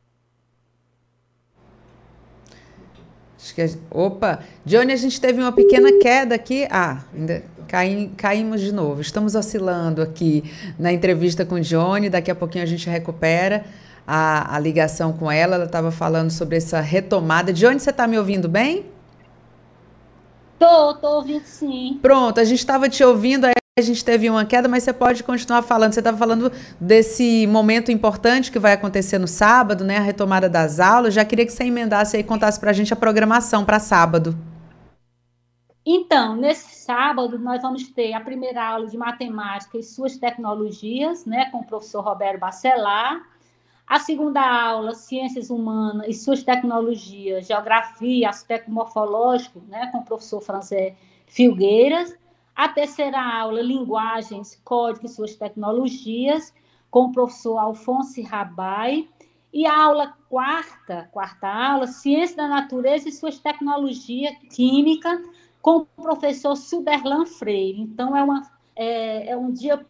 [3.37, 3.69] Acho que a...
[3.91, 4.39] Opa!
[4.65, 6.65] Johnny, a gente teve uma pequena queda aqui.
[6.71, 8.09] Ah, ainda caí...
[8.15, 9.01] caímos de novo.
[9.01, 10.49] Estamos oscilando aqui
[10.79, 12.09] na entrevista com Johnny.
[12.09, 13.65] Daqui a pouquinho a gente recupera
[14.07, 15.55] a, a ligação com ela.
[15.55, 17.51] Ela estava falando sobre essa retomada.
[17.51, 18.92] Johnny, você está me ouvindo bem?
[20.59, 21.99] Tô, tô ouvindo sim.
[22.01, 25.23] Pronto, a gente estava te ouvindo, aí A gente teve uma queda, mas você pode
[25.23, 25.93] continuar falando.
[25.93, 29.97] Você estava falando desse momento importante que vai acontecer no sábado, né?
[29.97, 31.11] A retomada das aulas.
[31.11, 34.37] Já queria que você emendasse e contasse para a gente a programação para sábado.
[35.83, 41.49] Então, nesse sábado, nós vamos ter a primeira aula de matemática e suas tecnologias, né,
[41.49, 43.23] com o professor Roberto Bacelar.
[43.85, 50.41] A segunda aula, ciências humanas e suas tecnologias, geografia, aspecto morfológico, né, com o professor
[50.41, 50.95] Francé
[51.27, 52.17] Filgueiras.
[52.55, 56.53] A terceira aula, linguagens, código e suas tecnologias,
[56.89, 59.07] com o professor Alfonso Rabai.
[59.51, 65.21] E a aula quarta, quarta aula, ciência da natureza e suas tecnologias, química,
[65.61, 67.81] com o professor Suderlan Freire.
[67.81, 69.85] Então, é, uma, é, é um dia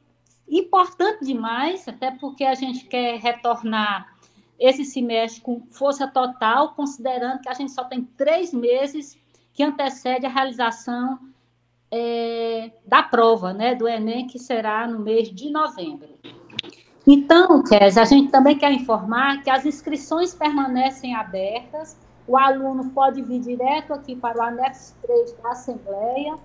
[0.50, 4.14] importante demais, até porque a gente quer retornar
[4.60, 9.18] esse semestre com força total, considerando que a gente só tem três meses
[9.54, 11.20] que antecede a realização
[11.92, 16.10] é, da prova, né, do Enem, que será no mês de novembro.
[17.06, 21.98] Então, Kes, a gente também quer informar que as inscrições permanecem abertas.
[22.26, 26.38] O aluno pode vir direto aqui para o anexo 3 da Assembleia,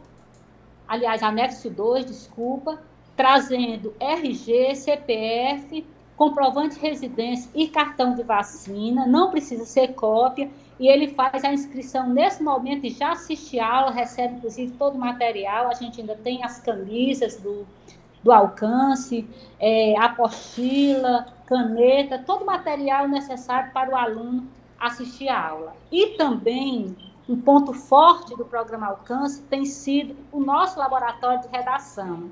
[0.88, 2.82] aliás, anexo 2, desculpa,
[3.18, 5.84] trazendo RG, CPF,
[6.16, 10.48] comprovante de residência e cartão de vacina, não precisa ser cópia,
[10.78, 14.94] e ele faz a inscrição nesse momento e já assiste a aula, recebe inclusive todo
[14.94, 17.66] o material, a gente ainda tem as camisas do,
[18.22, 24.46] do alcance, é, apostila, caneta, todo o material necessário para o aluno
[24.78, 25.74] assistir a aula.
[25.90, 26.96] E também
[27.28, 32.30] um ponto forte do programa Alcance tem sido o nosso laboratório de redação.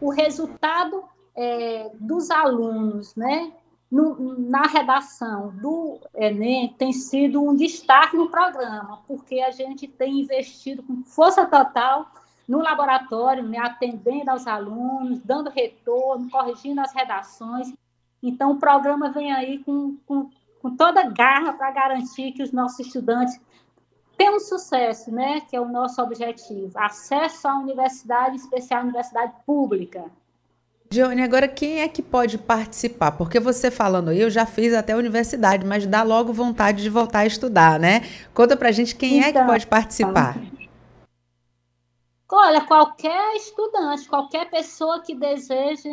[0.00, 3.52] O resultado é, dos alunos, né,
[3.90, 10.20] no, na redação do Enem tem sido um destaque no programa, porque a gente tem
[10.20, 12.10] investido com força total
[12.48, 17.72] no laboratório, né, atendendo aos alunos, dando retorno, corrigindo as redações.
[18.22, 20.30] Então, o programa vem aí com, com
[20.66, 23.40] com toda garra para garantir que os nossos estudantes
[24.16, 25.40] tenham sucesso, né?
[25.48, 26.72] Que é o nosso objetivo.
[26.76, 30.04] Acesso à universidade, especial à universidade pública.
[30.90, 33.12] Johnny, agora quem é que pode participar?
[33.12, 37.20] Porque você falando eu já fiz até a universidade, mas dá logo vontade de voltar
[37.20, 38.02] a estudar, né?
[38.32, 40.36] Conta pra gente quem então, é que então, pode participar.
[42.30, 45.88] Olha, qualquer estudante, qualquer pessoa que deseje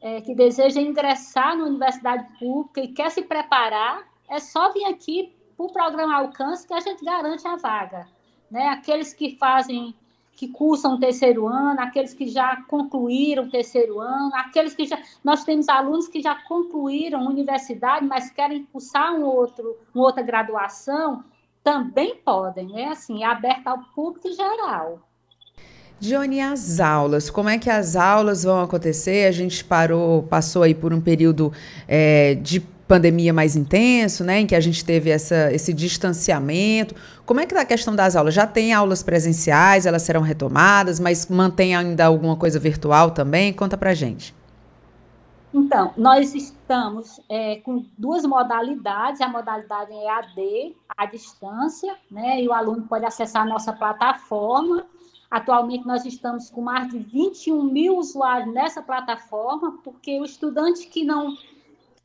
[0.00, 5.34] é, que deseja ingressar na universidade pública e quer se preparar, é só vir aqui
[5.58, 8.06] para o programa Alcance que a gente garante a vaga.
[8.48, 8.68] Né?
[8.68, 9.92] Aqueles que fazem,
[10.32, 14.96] que cursam o terceiro ano, aqueles que já concluíram o terceiro ano, aqueles que já.
[15.24, 20.22] Nós temos alunos que já concluíram a universidade, mas querem cursar um outro, uma outra
[20.22, 21.24] graduação,
[21.64, 22.86] também podem, né?
[22.86, 25.00] Assim, é aberto ao público geral.
[26.00, 29.26] Johnny, as aulas, como é que as aulas vão acontecer?
[29.26, 31.52] A gente parou, passou aí por um período
[31.88, 36.94] é, de pandemia mais intenso, né, em que a gente teve essa, esse distanciamento.
[37.26, 38.34] Como é que está a questão das aulas?
[38.34, 43.52] Já tem aulas presenciais, elas serão retomadas, mas mantém ainda alguma coisa virtual também?
[43.52, 44.34] Conta para gente.
[45.52, 52.52] Então, nós estamos é, com duas modalidades, a modalidade EAD, à distância, né, e o
[52.52, 54.86] aluno pode acessar a nossa plataforma,
[55.30, 61.04] Atualmente, nós estamos com mais de 21 mil usuários nessa plataforma, porque o estudante que
[61.04, 61.34] não,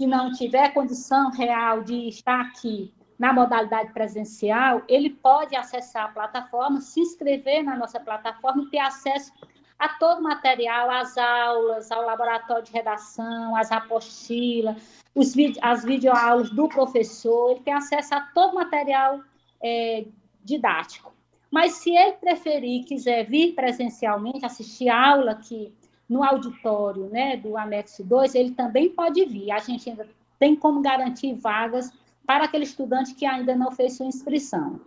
[0.03, 6.09] que não tiver condição real de estar aqui na modalidade presencial, ele pode acessar a
[6.09, 9.31] plataforma, se inscrever na nossa plataforma e ter acesso
[9.79, 14.75] a todo o material, às aulas, ao laboratório de redação, às apostilas,
[15.15, 19.21] os, as videoaulas do professor, ele tem acesso a todo o material
[19.63, 20.05] é,
[20.43, 21.13] didático.
[21.49, 25.73] Mas se ele preferir, quiser vir presencialmente, assistir aula aqui
[26.09, 29.51] no auditório né, do Anexo 2, ele também pode vir.
[29.51, 30.07] A gente ainda
[30.39, 31.91] tem como garantir vagas
[32.25, 34.79] para aquele estudante que ainda não fez sua inscrição.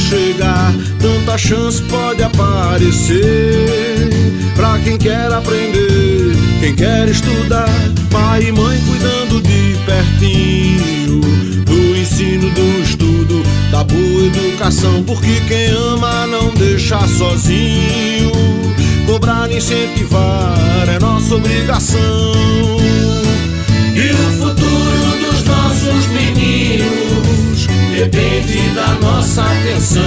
[0.09, 4.11] chegar, tanta chance pode aparecer.
[4.55, 7.69] Pra quem quer aprender, quem quer estudar,
[8.11, 11.21] pai e mãe cuidando de pertinho,
[11.65, 18.67] do ensino, do estudo, da boa educação, porque quem ama não deixa sozinho
[19.07, 21.99] Cobrar incentivar é nossa obrigação.
[23.95, 27.06] E o futuro dos nossos meninos
[27.97, 30.03] depende da nossa atenção.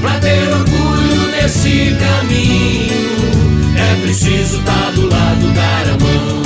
[0.00, 3.30] Pra ter orgulho nesse caminho,
[3.76, 6.42] é preciso estar tá do lado, dar a mão.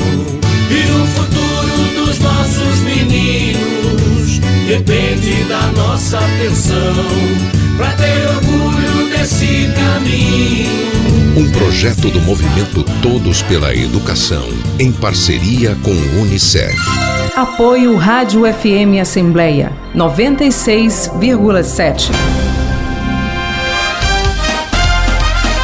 [0.70, 6.94] E o futuro dos nossos meninos depende da nossa atenção
[7.76, 10.88] pra ter orgulho desse caminho.
[11.36, 14.48] Um projeto do movimento Todos pela Educação,
[14.78, 16.76] em parceria com o Unicef.
[17.36, 22.10] Apoio Rádio FM Assembleia 96,7.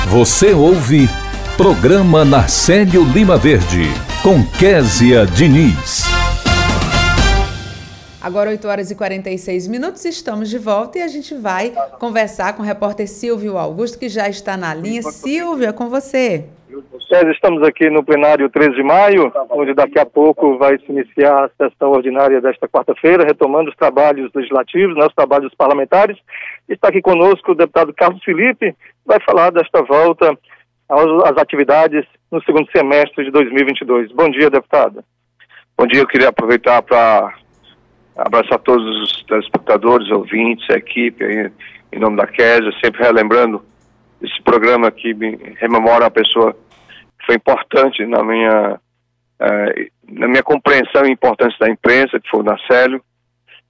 [0.09, 1.09] Você ouve
[1.57, 3.93] Programa Narcélio Lima Verde,
[4.23, 6.24] com Késia Diniz.
[8.25, 12.63] Agora 8 horas e 46 minutos, estamos de volta e a gente vai conversar com
[12.63, 15.03] o repórter Silvio Augusto, que já está na linha.
[15.03, 16.47] Silvio, é com você.
[17.07, 21.45] César, estamos aqui no plenário 13 de maio, onde daqui a pouco vai se iniciar
[21.45, 26.17] a sessão ordinária desta quarta-feira, retomando os trabalhos legislativos, nossos trabalhos parlamentares.
[26.67, 30.35] Está aqui conosco o deputado Carlos Felipe, vai falar desta volta
[30.89, 34.13] às atividades no segundo semestre de 2022.
[34.13, 35.05] Bom dia, deputado.
[35.77, 37.44] Bom dia, eu queria aproveitar para
[38.17, 41.51] Abraçar todos os telespectadores, ouvintes, a equipe, aí,
[41.93, 43.65] em nome da Késia, sempre relembrando
[44.23, 48.75] esse programa que me rememora a pessoa que foi importante na minha,
[49.41, 53.03] uh, na minha compreensão e importância da imprensa, que foi o Nacélio.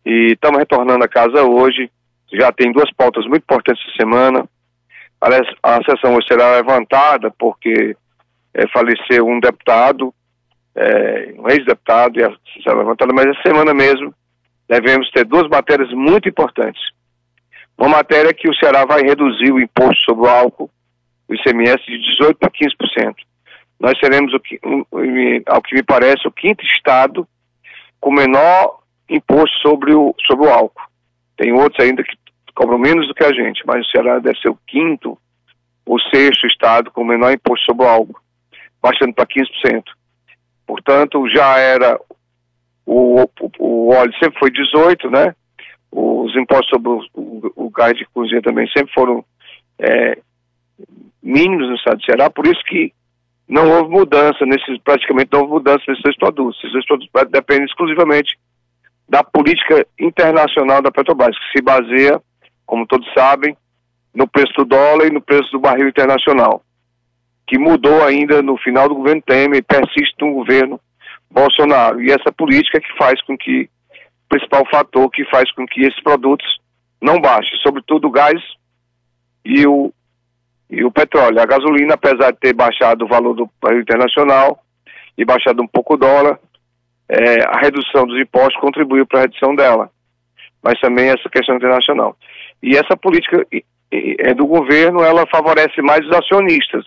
[0.05, 1.91] E estamos retornando a casa hoje.
[2.33, 4.47] Já tem duas pautas muito importantes essa semana.
[5.21, 7.97] Aliás, a sessão hoje será levantada porque
[8.53, 10.13] é, faleceu um deputado,
[10.77, 12.31] é, um ex-deputado, e a,
[12.63, 14.15] será levantada, mas essa semana mesmo
[14.81, 16.83] devemos ter duas matérias muito importantes.
[17.79, 20.71] Uma matéria que o Ceará vai reduzir o imposto sobre o álcool,
[21.29, 23.15] o ICMS, de 18% para 15%.
[23.81, 24.33] Nós seremos,
[25.47, 27.27] ao que me parece, o quinto estado
[28.01, 30.83] com menor imposto sobre o, sobre o álcool.
[31.37, 32.17] Tem outros ainda que
[32.55, 35.19] cobram menos do que a gente, mas o Ceará deve ser o quinto
[35.85, 38.21] ou sexto estado com menor imposto sobre o álcool,
[38.81, 39.83] baixando para 15%.
[40.67, 41.99] Portanto, já era
[42.87, 43.29] o,
[43.59, 45.35] o, óleo sempre foi 18, né?
[45.91, 49.25] Os impostos sobre o, o, o gás de cozinha também sempre foram
[49.79, 50.19] é,
[51.23, 52.93] mínimos no estado de Ceará, por isso que
[53.49, 56.59] não houve mudança nesses, praticamente não houve mudança nesses dois produtos.
[56.59, 58.37] Esses dois produtos dependem exclusivamente
[59.09, 62.21] da política internacional da Petrobras, que se baseia,
[62.65, 63.57] como todos sabem,
[64.15, 66.63] no preço do dólar e no preço do barril internacional,
[67.47, 70.81] que mudou ainda no final do governo Temer e persiste no governo
[71.35, 72.01] Bolsonaro.
[72.01, 73.69] E essa política que faz com que,
[74.29, 76.47] principal fator que faz com que esses produtos
[77.03, 78.41] não baixem, sobretudo o gás
[79.45, 79.93] e o,
[80.71, 81.41] e o petróleo.
[81.41, 84.63] A gasolina, apesar de ter baixado o valor do barril internacional
[85.19, 86.39] e baixado um pouco o dólar,
[87.09, 89.91] é, a redução dos impostos contribuiu para a redução dela.
[90.63, 92.17] Mas também essa questão internacional.
[92.63, 93.45] E essa política
[93.93, 96.85] é do governo, ela favorece mais os acionistas,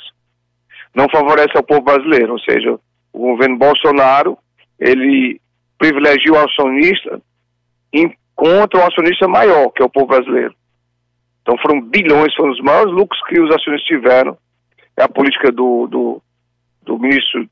[0.95, 2.79] não favorece ao povo brasileiro, ou seja,
[3.17, 4.37] o governo Bolsonaro,
[4.79, 5.41] ele
[5.77, 7.21] privilegia o acionista
[8.37, 10.53] contra o acionista maior, que é o povo brasileiro.
[11.41, 14.37] Então foram bilhões, foram os maiores lucros que os acionistas tiveram.
[14.95, 16.21] É a política do, do,
[16.83, 17.49] do ministro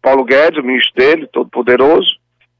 [0.00, 2.08] Paulo Guedes, o ministro dele, todo poderoso,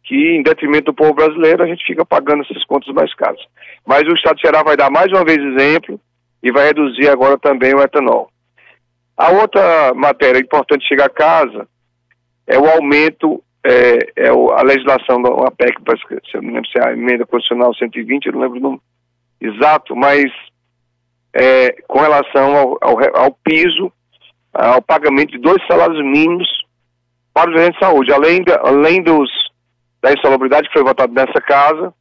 [0.04, 3.40] que em detrimento do povo brasileiro a gente fica pagando essas contas mais caras.
[3.86, 5.98] Mas o Estado de Ceará vai dar mais uma vez exemplo
[6.42, 8.30] e vai reduzir agora também o etanol.
[9.16, 11.66] A outra matéria importante chegar a casa
[12.48, 15.74] é o aumento é, é a legislação da APEC,
[16.30, 18.80] se eu não lembro se é a emenda constitucional 120, eu não lembro o nome
[19.40, 20.24] exato, mas
[21.34, 23.92] é, com relação ao, ao, ao, piso,
[24.52, 26.48] ao pagamento de dois salários mínimos
[27.32, 29.30] para os agentes de saúde, além, de, além dos,
[30.02, 31.92] da insalubridade que foi votado nessa casa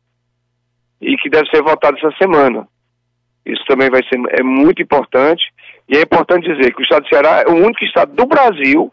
[1.00, 2.68] e que deve ser votado essa semana.
[3.46, 5.44] Isso também vai ser é muito importante.
[5.88, 8.92] E é importante dizer que o estado de Ceará é o único estado do Brasil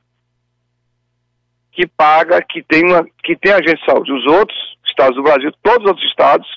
[1.74, 4.12] que paga, que tem, uma, que tem agente de saúde.
[4.12, 4.56] Os outros
[4.86, 6.48] estados do Brasil, todos os outros estados,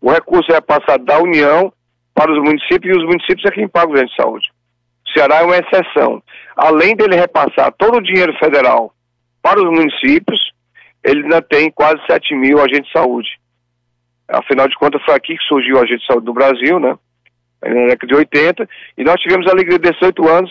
[0.00, 1.72] o recurso é passado da União
[2.12, 4.48] para os municípios e os municípios é quem paga o agente de saúde.
[5.06, 6.22] O Ceará é uma exceção.
[6.56, 8.92] Além dele repassar todo o dinheiro federal
[9.40, 10.40] para os municípios,
[11.04, 13.28] ele ainda tem quase 7 mil agentes de saúde.
[14.28, 16.98] Afinal de contas, foi aqui que surgiu o agente de saúde do Brasil, né?
[17.62, 18.68] Na década de 80,
[18.98, 20.50] e nós tivemos a alegria desses oito anos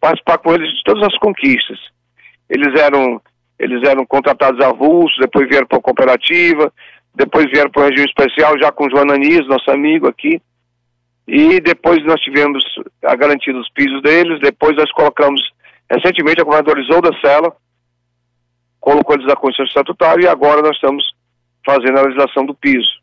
[0.00, 1.78] participar com eles de todas as conquistas.
[2.54, 3.20] Eles eram,
[3.58, 6.72] eles eram contratados avulsos, depois vieram para a cooperativa,
[7.12, 10.40] depois vieram para o regime especial, já com o João Anis, nosso amigo aqui,
[11.26, 12.62] e depois nós tivemos
[13.04, 15.40] a garantia dos pisos deles, depois nós colocamos,
[15.90, 17.52] recentemente a governadora Isolda Sela
[18.80, 21.02] colocou eles na Constituição Estatutária e agora nós estamos
[21.64, 23.00] fazendo a legislação do piso.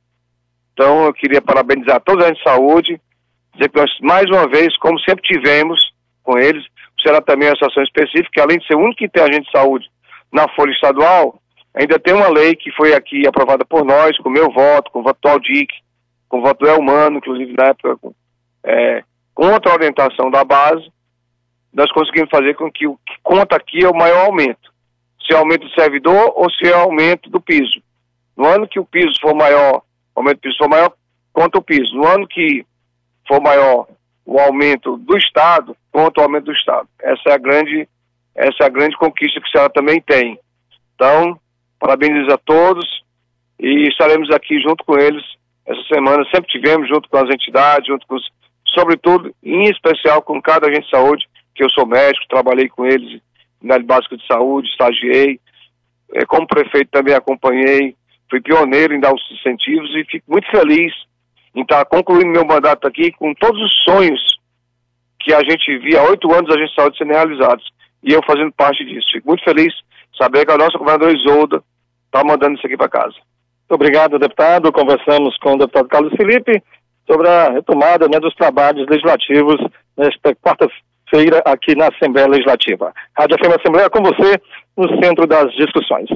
[0.73, 3.01] Então eu queria parabenizar toda a de saúde,
[3.53, 5.91] dizer que nós, mais uma vez, como sempre tivemos
[6.23, 6.63] com eles,
[7.01, 9.89] será também uma situação específica, além de ser o único que tem agente de saúde
[10.31, 11.41] na folha estadual,
[11.73, 15.03] ainda tem uma lei que foi aqui aprovada por nós, com meu voto, com o
[15.03, 15.73] voto do Aldic,
[16.29, 17.97] com o voto do Elmano, inclusive na época,
[18.63, 20.89] é, contra a orientação da base,
[21.73, 24.71] nós conseguimos fazer com que o que conta aqui é o maior aumento.
[25.25, 27.81] Se é aumento do servidor ou se é aumento do piso.
[28.35, 29.81] No ano que o piso for maior,
[30.15, 30.93] o aumento do piso for maior,
[31.31, 31.95] conta o piso.
[31.95, 32.65] No ano que
[33.27, 33.87] for maior
[34.25, 36.87] o aumento do Estado contra o aumento do Estado.
[37.01, 37.87] Essa é a grande,
[38.35, 40.39] essa é a grande conquista que a senhora também tem.
[40.95, 41.39] Então,
[41.79, 42.85] parabéns a todos
[43.59, 45.23] e estaremos aqui junto com eles
[45.65, 46.23] essa semana.
[46.33, 48.29] Sempre tivemos junto com as entidades, junto com os,
[48.67, 53.21] sobretudo, em especial com cada agente de saúde, que eu sou médico, trabalhei com eles
[53.61, 55.39] na área básica de saúde, estagiei,
[56.13, 57.95] é, como prefeito também acompanhei,
[58.29, 60.93] fui pioneiro em dar os incentivos e fico muito feliz
[61.55, 64.39] em estar concluindo meu mandato aqui com todos os sonhos
[65.19, 67.65] que a gente via há oito anos a gente saúde sendo realizados.
[68.03, 69.07] E eu fazendo parte disso.
[69.11, 69.73] Fico muito feliz
[70.17, 71.63] saber que a nossa governadora Isolda
[72.05, 73.13] está mandando isso aqui para casa.
[73.13, 74.71] Muito obrigado, deputado.
[74.71, 76.61] Conversamos com o deputado Carlos Felipe
[77.07, 79.57] sobre a retomada né, dos trabalhos legislativos
[79.97, 82.93] nesta quarta-feira aqui na Assembleia Legislativa.
[83.17, 84.41] Rádio FM Assembleia com você
[84.75, 86.09] no centro das discussões.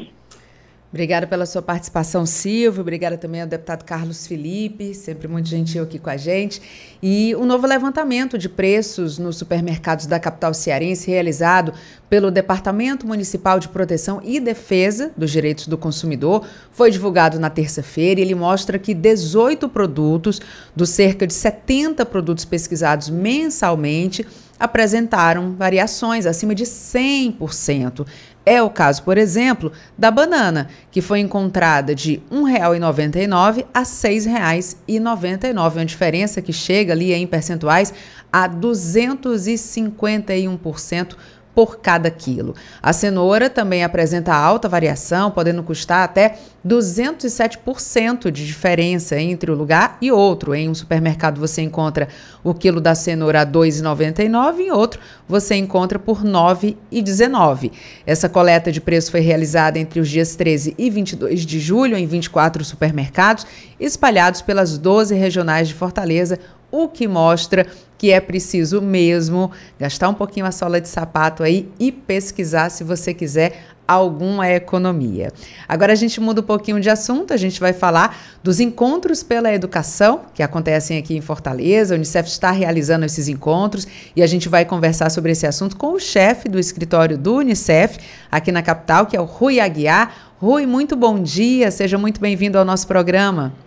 [0.96, 2.80] Obrigada pela sua participação, Silvio.
[2.80, 6.62] Obrigada também ao deputado Carlos Felipe, sempre muito gentil aqui com a gente.
[7.04, 11.74] E o um novo levantamento de preços nos supermercados da capital cearense, realizado
[12.10, 18.22] pelo Departamento Municipal de Proteção e Defesa dos Direitos do Consumidor, foi divulgado na terça-feira
[18.22, 20.40] e ele mostra que 18 produtos,
[20.74, 24.26] dos cerca de 70 produtos pesquisados mensalmente,
[24.58, 28.08] apresentaram variações acima de 100%.
[28.46, 33.86] É o caso, por exemplo, da banana, que foi encontrada de R$ 1,99 a R$
[33.86, 37.92] 6,99, uma diferença que chega ali em percentuais
[38.32, 41.16] a 251%
[41.56, 42.54] por cada quilo.
[42.84, 46.38] A cenoura também apresenta alta variação, podendo custar até
[46.68, 50.54] 207% de diferença entre um lugar e outro.
[50.54, 52.10] Em um supermercado você encontra
[52.44, 57.72] o quilo da cenoura a R$ 2,99, em outro você encontra por R$ 9,19.
[58.06, 62.06] Essa coleta de preço foi realizada entre os dias 13 e 22 de julho em
[62.06, 63.48] 24 supermercados
[63.80, 66.40] espalhados pelas 12 regionais de Fortaleza,
[66.84, 67.66] o que mostra
[67.98, 72.84] que é preciso mesmo gastar um pouquinho a sola de sapato aí e pesquisar se
[72.84, 75.32] você quiser alguma economia.
[75.68, 79.54] Agora a gente muda um pouquinho de assunto, a gente vai falar dos encontros pela
[79.54, 81.94] educação que acontecem aqui em Fortaleza.
[81.94, 85.94] A Unicef está realizando esses encontros e a gente vai conversar sobre esse assunto com
[85.94, 88.00] o chefe do escritório do Unicef
[88.32, 90.34] aqui na capital, que é o Rui Aguiar.
[90.38, 93.65] Rui, muito bom dia, seja muito bem-vindo ao nosso programa.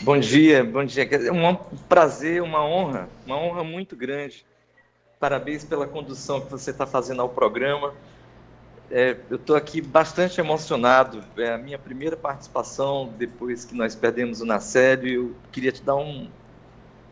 [0.00, 1.04] Bom dia, bom dia.
[1.04, 1.54] É um
[1.88, 4.44] prazer, uma honra, uma honra muito grande.
[5.18, 7.94] Parabéns pela condução que você está fazendo ao programa.
[8.90, 11.24] É, eu estou aqui bastante emocionado.
[11.36, 15.12] É a minha primeira participação depois que nós perdemos o Nacélio.
[15.12, 16.28] Eu queria te dar um,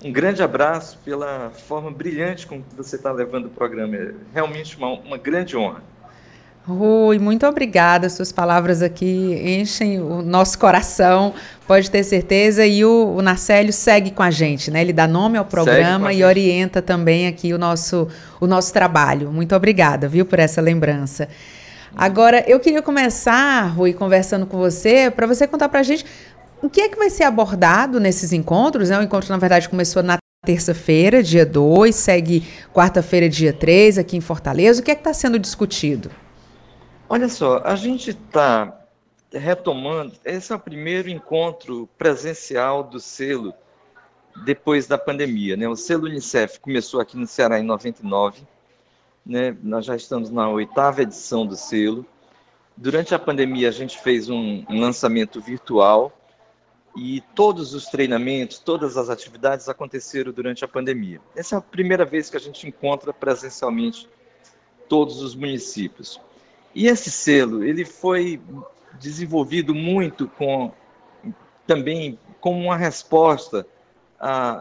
[0.05, 3.97] um grande abraço pela forma brilhante com que você está levando o programa.
[3.97, 5.83] É realmente uma, uma grande honra.
[6.69, 8.11] Rui, muito obrigada.
[8.11, 11.33] Suas palavras aqui enchem o nosso coração,
[11.67, 12.67] pode ter certeza.
[12.67, 14.83] E o, o Narcélio segue com a gente, né?
[14.83, 18.07] Ele dá nome ao programa e orienta também aqui o nosso,
[18.39, 19.33] o nosso trabalho.
[19.33, 21.27] Muito obrigada, viu, por essa lembrança.
[21.97, 26.05] Agora, eu queria começar, Rui, conversando com você, para você contar para a gente
[26.61, 28.91] o que é que vai ser abordado nesses encontros.
[28.91, 28.99] Né?
[28.99, 34.21] O encontro, na verdade, começou na terça-feira, dia 2, segue quarta-feira, dia 3, aqui em
[34.21, 34.83] Fortaleza.
[34.83, 36.11] O que é que está sendo discutido?
[37.11, 38.85] Olha só, a gente está
[39.33, 43.55] retomando, esse é o primeiro encontro presencial do selo
[44.45, 45.57] depois da pandemia.
[45.57, 45.67] Né?
[45.67, 48.43] O selo Unicef começou aqui no Ceará em 99,
[49.25, 49.57] né?
[49.63, 52.05] nós já estamos na oitava edição do selo.
[52.77, 56.13] Durante a pandemia, a gente fez um, um lançamento virtual
[56.95, 61.23] e todos os treinamentos, todas as atividades aconteceram durante a pandemia.
[61.35, 64.07] Essa é a primeira vez que a gente encontra presencialmente
[64.91, 66.21] todos os municípios.
[66.79, 68.41] E esse selo, ele foi
[69.01, 70.73] desenvolvido muito com
[71.67, 73.67] também como uma resposta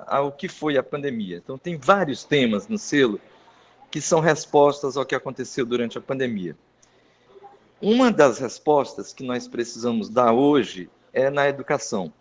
[0.07, 1.37] ao que foi a pandemia.
[1.37, 3.21] Então, tem vários temas no selo
[3.91, 6.57] que são respostas ao que aconteceu durante a pandemia.
[7.79, 12.11] Uma das respostas que nós precisamos dar hoje é na educação.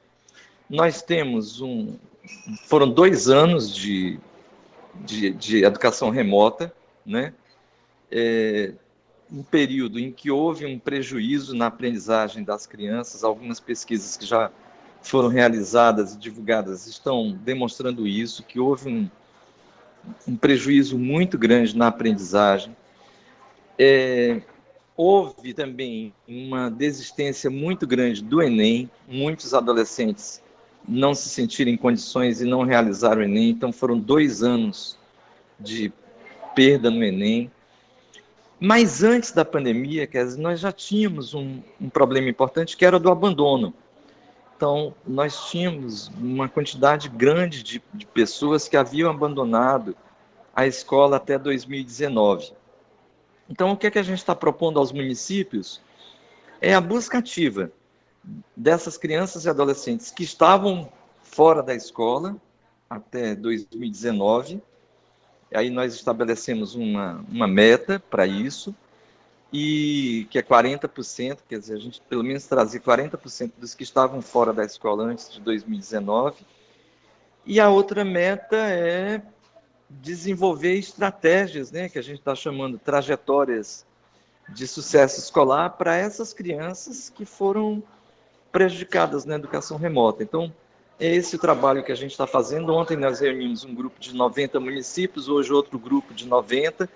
[0.68, 1.96] Nós temos um.
[2.66, 4.20] Foram dois anos de,
[4.96, 6.70] de, de educação remota,
[7.06, 7.32] né?
[8.10, 8.74] É,
[9.30, 14.50] um período em que houve um prejuízo na aprendizagem das crianças, algumas pesquisas que já
[15.02, 19.10] foram realizadas e divulgadas estão demonstrando isso, que houve um,
[20.26, 22.76] um prejuízo muito grande na aprendizagem.
[23.78, 24.40] É,
[24.96, 30.42] houve também uma desistência muito grande do Enem, muitos adolescentes
[30.88, 34.96] não se sentiram em condições e não realizaram o Enem, então foram dois anos
[35.58, 35.92] de
[36.54, 37.50] perda no Enem.
[38.58, 42.98] Mas antes da pandemia, quer dizer, nós já tínhamos um, um problema importante que era
[42.98, 43.74] do abandono.
[44.56, 49.94] Então, nós tínhamos uma quantidade grande de, de pessoas que haviam abandonado
[50.54, 52.52] a escola até 2019.
[53.48, 55.82] Então, o que, é que a gente está propondo aos municípios
[56.60, 57.70] é a busca ativa
[58.56, 60.90] dessas crianças e adolescentes que estavam
[61.22, 62.36] fora da escola
[62.88, 64.62] até 2019.
[65.56, 68.74] Aí nós estabelecemos uma, uma meta para isso
[69.50, 74.20] e que é 40%, quer dizer, a gente pelo menos trazer 40% dos que estavam
[74.20, 76.44] fora da escola antes de 2019.
[77.46, 79.22] E a outra meta é
[79.88, 83.86] desenvolver estratégias, né, que a gente está chamando trajetórias
[84.48, 87.82] de sucesso escolar para essas crianças que foram
[88.52, 90.22] prejudicadas na educação remota.
[90.22, 90.52] Então,
[90.98, 92.74] é esse o trabalho que a gente está fazendo.
[92.74, 96.88] Ontem nós reunimos um grupo de 90 municípios, hoje outro grupo de 90,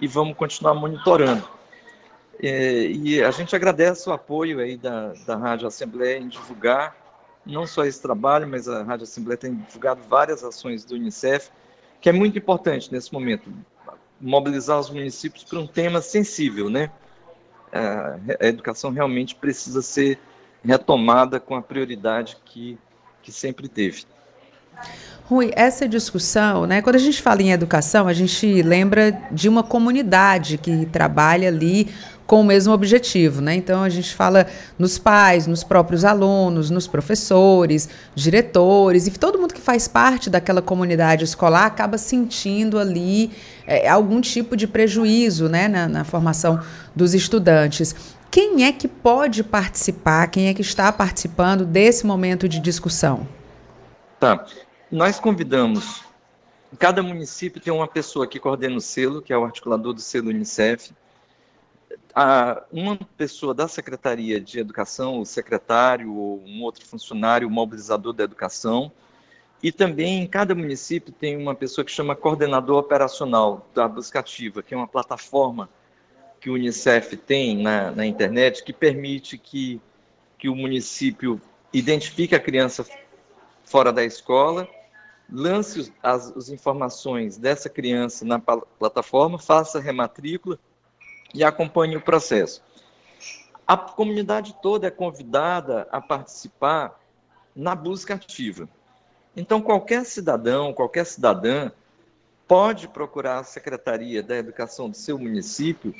[0.00, 1.48] e vamos continuar monitorando.
[2.42, 6.94] É, e a gente agradece o apoio aí da, da Rádio Assembleia em divulgar
[7.46, 11.50] não só esse trabalho, mas a Rádio Assembleia tem divulgado várias ações do Unicef,
[12.00, 13.50] que é muito importante nesse momento,
[14.20, 16.90] mobilizar os municípios para um tema sensível, né?
[17.72, 20.18] A educação realmente precisa ser
[20.64, 22.76] retomada com a prioridade que,
[23.26, 24.04] que sempre teve.
[25.24, 26.80] Rui, essa discussão, né?
[26.80, 31.88] Quando a gente fala em educação, a gente lembra de uma comunidade que trabalha ali
[32.24, 33.56] com o mesmo objetivo, né?
[33.56, 34.46] Então a gente fala
[34.78, 40.62] nos pais, nos próprios alunos, nos professores, diretores e todo mundo que faz parte daquela
[40.62, 43.32] comunidade escolar acaba sentindo ali
[43.66, 46.60] é, algum tipo de prejuízo, né, na, na formação
[46.94, 47.94] dos estudantes.
[48.36, 50.26] Quem é que pode participar?
[50.26, 53.26] Quem é que está participando desse momento de discussão?
[54.20, 54.44] Tá.
[54.92, 56.04] Nós convidamos.
[56.78, 60.28] Cada município tem uma pessoa que coordena o selo, que é o articulador do selo
[60.28, 60.92] Unicef
[62.14, 68.12] a, uma pessoa da Secretaria de Educação, o secretário ou um outro funcionário, o mobilizador
[68.12, 68.92] da educação,
[69.62, 74.74] e também em cada município tem uma pessoa que chama coordenador operacional da Buscativa, que
[74.74, 75.70] é uma plataforma
[76.46, 79.80] que o Unicef tem na, na internet que permite que,
[80.38, 81.40] que o município
[81.72, 82.86] identifique a criança
[83.64, 84.68] fora da escola,
[85.28, 90.56] lance as, as informações dessa criança na plataforma, faça rematrícula
[91.34, 92.62] e acompanhe o processo.
[93.66, 96.96] A comunidade toda é convidada a participar
[97.56, 98.68] na busca ativa.
[99.34, 101.72] Então, qualquer cidadão, qualquer cidadã
[102.46, 105.92] pode procurar a Secretaria da Educação do seu município,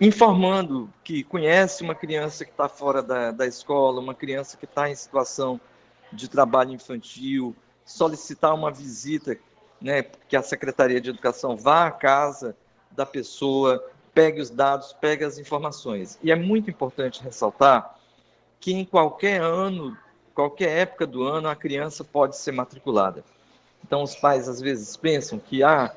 [0.00, 4.90] informando que conhece uma criança que está fora da, da escola, uma criança que está
[4.90, 5.60] em situação
[6.12, 9.36] de trabalho infantil, solicitar uma visita,
[9.80, 12.56] né, que a Secretaria de Educação vá à casa
[12.90, 13.84] da pessoa,
[14.14, 16.18] pegue os dados, pegue as informações.
[16.22, 17.98] E é muito importante ressaltar
[18.60, 19.96] que em qualquer ano,
[20.34, 23.24] qualquer época do ano, a criança pode ser matriculada.
[23.84, 25.94] Então, os pais às vezes pensam que, ah,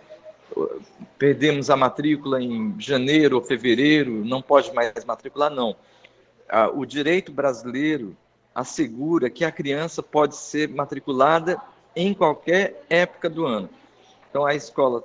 [1.17, 5.75] perdemos a matrícula em janeiro ou fevereiro, não pode mais matricular, não.
[6.75, 8.15] O direito brasileiro
[8.53, 11.61] assegura que a criança pode ser matriculada
[11.95, 13.69] em qualquer época do ano.
[14.29, 15.03] Então a escola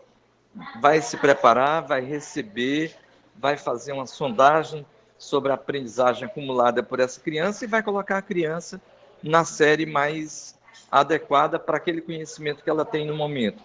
[0.81, 2.95] vai se preparar, vai receber,
[3.37, 4.87] vai fazer uma sondagem
[5.19, 8.81] sobre a aprendizagem acumulada por essa criança e vai colocar a criança
[9.23, 10.59] na série mais
[10.91, 13.63] adequada para aquele conhecimento que ela tem no momento.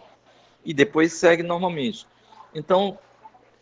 [0.63, 2.05] E depois segue normalmente.
[2.53, 2.97] Então,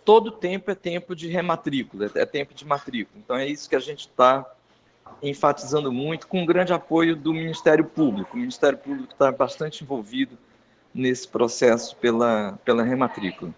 [0.03, 3.21] todo tempo é tempo de rematrícula, é tempo de matrícula.
[3.23, 4.45] Então, é isso que a gente está
[5.21, 8.35] enfatizando muito, com grande apoio do Ministério Público.
[8.35, 10.37] O Ministério Público está bastante envolvido
[10.93, 13.53] nesse processo pela, pela rematrícula.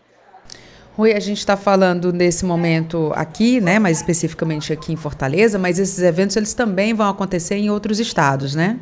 [0.95, 5.77] Rui, a gente está falando nesse momento aqui, né, mais especificamente aqui em Fortaleza, mas
[5.77, 8.79] esses eventos eles também vão acontecer em outros estados, né?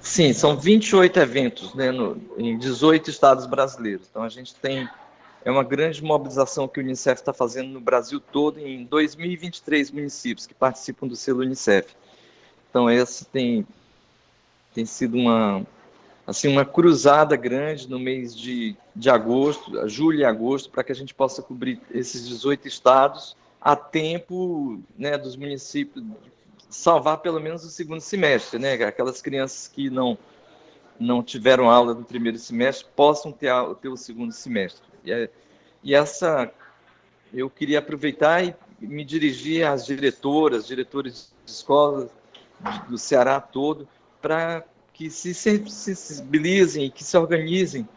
[0.00, 4.06] Sim, são 28 eventos né, no, em 18 estados brasileiros.
[4.10, 4.88] Então a gente tem
[5.44, 10.46] é uma grande mobilização que o Unicef está fazendo no Brasil todo em 2023 municípios
[10.46, 11.94] que participam do selo Unicef.
[12.68, 13.66] Então essa tem
[14.74, 15.66] tem sido uma
[16.26, 20.94] assim uma cruzada grande no mês de, de agosto, julho e agosto, para que a
[20.94, 26.04] gente possa cobrir esses 18 estados a tempo né, dos municípios
[26.68, 28.74] salvar pelo menos o segundo semestre, né?
[28.74, 30.18] Aquelas crianças que não
[31.00, 34.82] não tiveram aula no primeiro semestre possam ter, ter o segundo semestre.
[35.04, 35.30] E, é,
[35.82, 36.52] e essa
[37.32, 42.10] eu queria aproveitar e me dirigir às diretoras, diretores de escolas
[42.88, 43.86] do Ceará todo,
[44.20, 47.88] para que se sensibilizem, que se organizem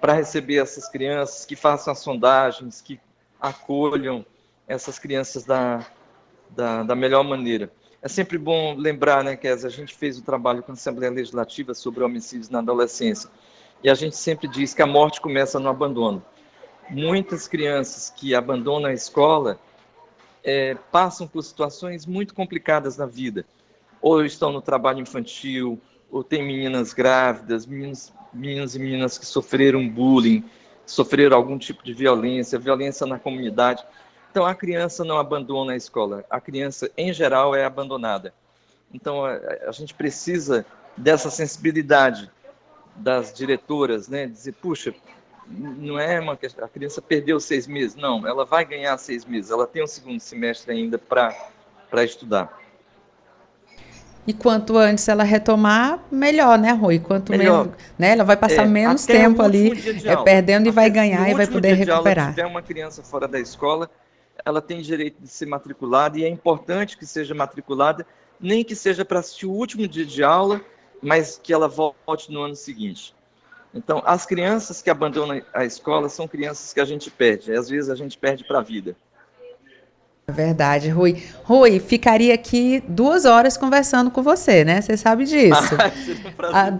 [0.00, 2.98] para receber essas crianças, que façam as sondagens, que
[3.40, 4.24] acolham
[4.66, 5.86] essas crianças da,
[6.50, 7.70] da, da melhor maneira.
[8.02, 11.74] É sempre bom lembrar, né, que a gente fez o trabalho com a Assembleia Legislativa
[11.74, 13.28] sobre homicídios na adolescência,
[13.84, 16.24] e a gente sempre diz que a morte começa no abandono.
[16.88, 19.60] Muitas crianças que abandonam a escola
[20.42, 23.44] é, passam por situações muito complicadas na vida,
[24.00, 25.78] ou estão no trabalho infantil,
[26.10, 30.42] ou tem meninas grávidas, meninos, meninos e meninas que sofreram bullying,
[30.86, 33.84] sofreram algum tipo de violência, violência na comunidade.
[34.30, 38.32] Então a criança não abandona a escola, a criança em geral é abandonada.
[38.92, 40.64] Então a, a gente precisa
[40.96, 42.30] dessa sensibilidade
[42.94, 44.26] das diretoras, né?
[44.26, 44.94] Dizer, puxa,
[45.48, 49.50] não é uma questão, a criança perdeu seis meses, não, ela vai ganhar seis meses,
[49.50, 52.60] ela tem um segundo semestre ainda para estudar.
[54.26, 57.00] E quanto antes ela retomar, melhor, né, Rui?
[57.00, 57.64] Quanto melhor.
[57.64, 58.12] menos, né?
[58.12, 59.72] Ela vai passar é, menos tempo ali,
[60.04, 62.28] é, perdendo e vai ganhar e vai poder recuperar.
[62.28, 63.90] Se tiver uma criança fora da escola,
[64.44, 68.06] ela tem direito de ser matriculada e é importante que seja matriculada,
[68.40, 70.60] nem que seja para assistir o último dia de aula,
[71.02, 73.14] mas que ela volte no ano seguinte.
[73.72, 77.88] Então, as crianças que abandonam a escola são crianças que a gente perde, às vezes
[77.88, 78.96] a gente perde para a vida.
[80.30, 81.22] É verdade, Rui.
[81.42, 84.80] Rui, ficaria aqui duas horas conversando com você, né?
[84.80, 85.60] Você sabe disso.
[86.52, 86.72] Ah,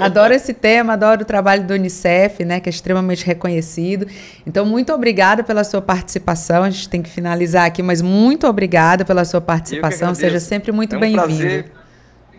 [0.00, 2.60] adoro esse tema, adoro o trabalho do Unicef, né?
[2.60, 4.06] Que é extremamente reconhecido.
[4.46, 6.64] Então, muito obrigada pela sua participação.
[6.64, 10.14] A gente tem que finalizar aqui, mas muito obrigada pela sua participação.
[10.14, 11.22] Seja sempre muito é um bem-vindo.
[11.22, 11.72] prazer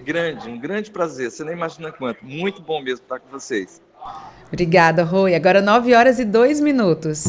[0.03, 1.31] grande, um grande prazer.
[1.31, 2.23] Você nem imagina quanto.
[2.23, 3.81] Muito bom mesmo estar com vocês.
[4.47, 5.33] Obrigada, Rui.
[5.33, 7.25] Agora 9 horas e 2 minutos.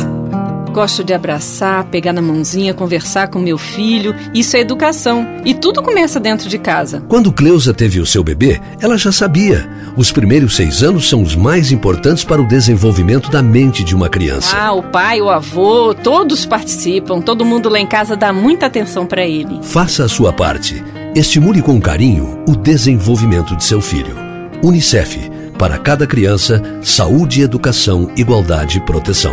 [0.74, 4.12] Gosto de abraçar, pegar na mãozinha, conversar com meu filho.
[4.34, 5.24] Isso é educação.
[5.44, 7.00] E tudo começa dentro de casa.
[7.08, 9.70] Quando Cleusa teve o seu bebê, ela já sabia.
[9.96, 14.08] Os primeiros seis anos são os mais importantes para o desenvolvimento da mente de uma
[14.08, 14.56] criança.
[14.56, 17.20] Ah, o pai, o avô, todos participam.
[17.20, 19.60] Todo mundo lá em casa dá muita atenção para ele.
[19.62, 20.82] Faça a sua parte.
[21.14, 24.16] Estimule com carinho o desenvolvimento de seu filho.
[24.60, 25.30] Unicef.
[25.56, 29.32] Para cada criança, saúde, educação, igualdade e proteção.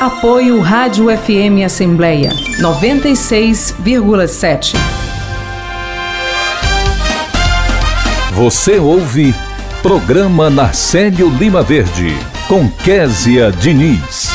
[0.00, 2.30] Apoio Rádio FM Assembleia
[2.60, 4.74] 96,7.
[8.32, 9.32] Você ouve
[9.82, 12.12] Programa Narcélio Lima Verde
[12.48, 14.33] com Késia Diniz.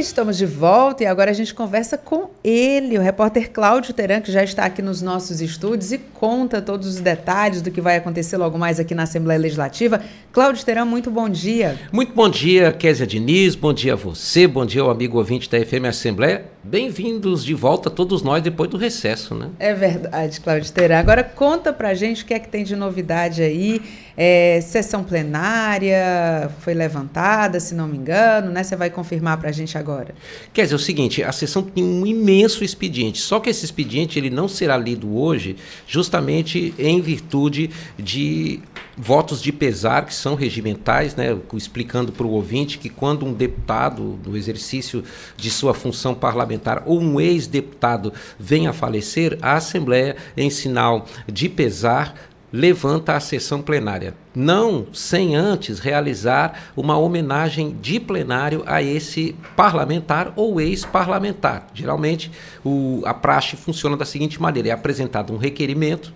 [0.00, 4.32] Estamos de volta e agora a gente conversa com ele, o repórter Cláudio Teran, que
[4.32, 8.38] já está aqui nos nossos estúdios e conta todos os detalhes do que vai acontecer
[8.38, 10.00] logo mais aqui na Assembleia Legislativa.
[10.32, 11.78] Cláudio Teran, muito bom dia.
[11.92, 15.58] Muito bom dia, Késia Diniz, bom dia a você, bom dia ao amigo ouvinte da
[15.58, 19.48] FM Assembleia Bem-vindos de volta todos nós depois do recesso, né?
[19.58, 20.98] É verdade, Cláudio Teran.
[20.98, 23.80] Agora conta pra gente o que é que tem de novidade aí.
[24.16, 28.62] É, sessão plenária foi levantada, se não me engano, né?
[28.62, 30.14] Você vai confirmar pra gente agora.
[30.52, 34.18] Quer dizer, é o seguinte, a sessão tem um imenso expediente, só que esse expediente
[34.18, 35.56] ele não será lido hoje
[35.86, 38.60] justamente em virtude de
[38.96, 41.36] votos de pesar que são regimentais, né?
[41.54, 45.02] Explicando para o ouvinte que quando um deputado, no exercício
[45.36, 51.48] de sua função parlamentar, ou um ex-deputado vem a falecer, a Assembleia, em sinal de
[51.48, 52.14] pesar,
[52.52, 54.14] levanta a sessão plenária.
[54.34, 61.66] Não sem antes realizar uma homenagem de plenário a esse parlamentar ou ex-parlamentar.
[61.74, 62.30] Geralmente,
[62.64, 66.12] o, a praxe funciona da seguinte maneira: é apresentado um requerimento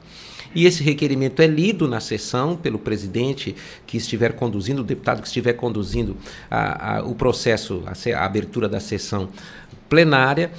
[0.55, 3.57] e esse requerimento é lido na sessão pelo presidente
[3.87, 6.17] que estiver conduzindo, o deputado que estiver conduzindo
[6.49, 9.29] a, a, o processo, a, a abertura da sessão
[9.89, 10.53] plenária.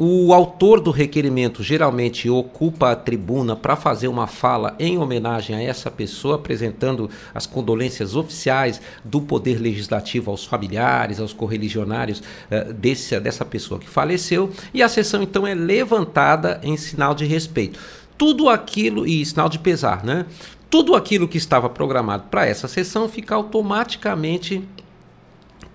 [0.00, 5.60] O autor do requerimento geralmente ocupa a tribuna para fazer uma fala em homenagem a
[5.60, 13.18] essa pessoa, apresentando as condolências oficiais do Poder Legislativo aos familiares, aos correligionários uh, desse,
[13.18, 17.80] dessa pessoa que faleceu, e a sessão então é levantada em sinal de respeito
[18.16, 20.26] tudo aquilo, e sinal de pesar, né?
[20.68, 24.62] Tudo aquilo que estava programado para essa sessão fica automaticamente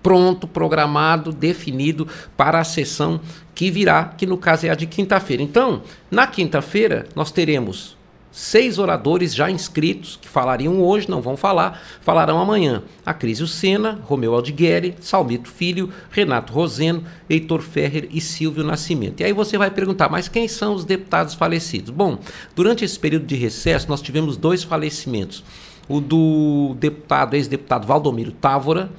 [0.04, 3.18] pronto, programado, definido para a sessão
[3.54, 5.42] que virá, que no caso é a de quinta-feira.
[5.42, 5.80] Então,
[6.10, 7.96] na quinta-feira, nós teremos
[8.30, 12.82] seis oradores já inscritos, que falariam hoje, não vão falar, falarão amanhã.
[13.06, 19.20] Acrísio Sena, Romeu Aldigueri, Salmito Filho, Renato Roseno, Heitor Ferrer e Silvio Nascimento.
[19.20, 21.90] E aí você vai perguntar, mas quem são os deputados falecidos?
[21.90, 22.18] Bom,
[22.54, 25.42] durante esse período de recesso, nós tivemos dois falecimentos.
[25.88, 28.90] O do deputado, ex-deputado Valdomiro Távora,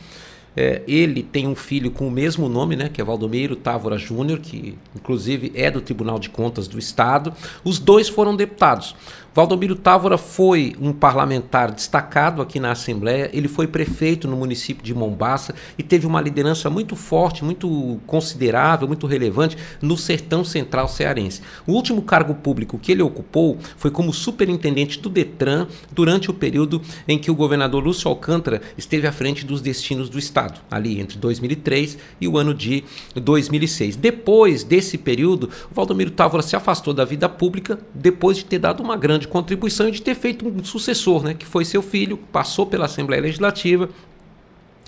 [0.55, 4.39] é, ele tem um filho com o mesmo nome, né, que é Valdomiro Távora Júnior,
[4.39, 7.33] que inclusive é do Tribunal de Contas do Estado.
[7.63, 8.95] Os dois foram deputados.
[9.35, 14.93] Valdomiro Távora foi um parlamentar destacado aqui na Assembleia, ele foi prefeito no município de
[14.93, 21.41] Mombaça e teve uma liderança muito forte, muito considerável, muito relevante no sertão central cearense.
[21.67, 26.81] O último cargo público que ele ocupou foi como superintendente do Detran durante o período
[27.05, 31.17] em que o governador Lúcio Alcântara esteve à frente dos destinos do Estado, ali entre
[31.17, 33.97] 2003 e o ano de 2006.
[33.97, 38.95] Depois desse período, Valdomiro Távora se afastou da vida pública depois de ter dado uma
[38.95, 42.65] grande de contribuição e de ter feito um sucessor, né, que foi seu filho, passou
[42.65, 43.89] pela Assembleia Legislativa,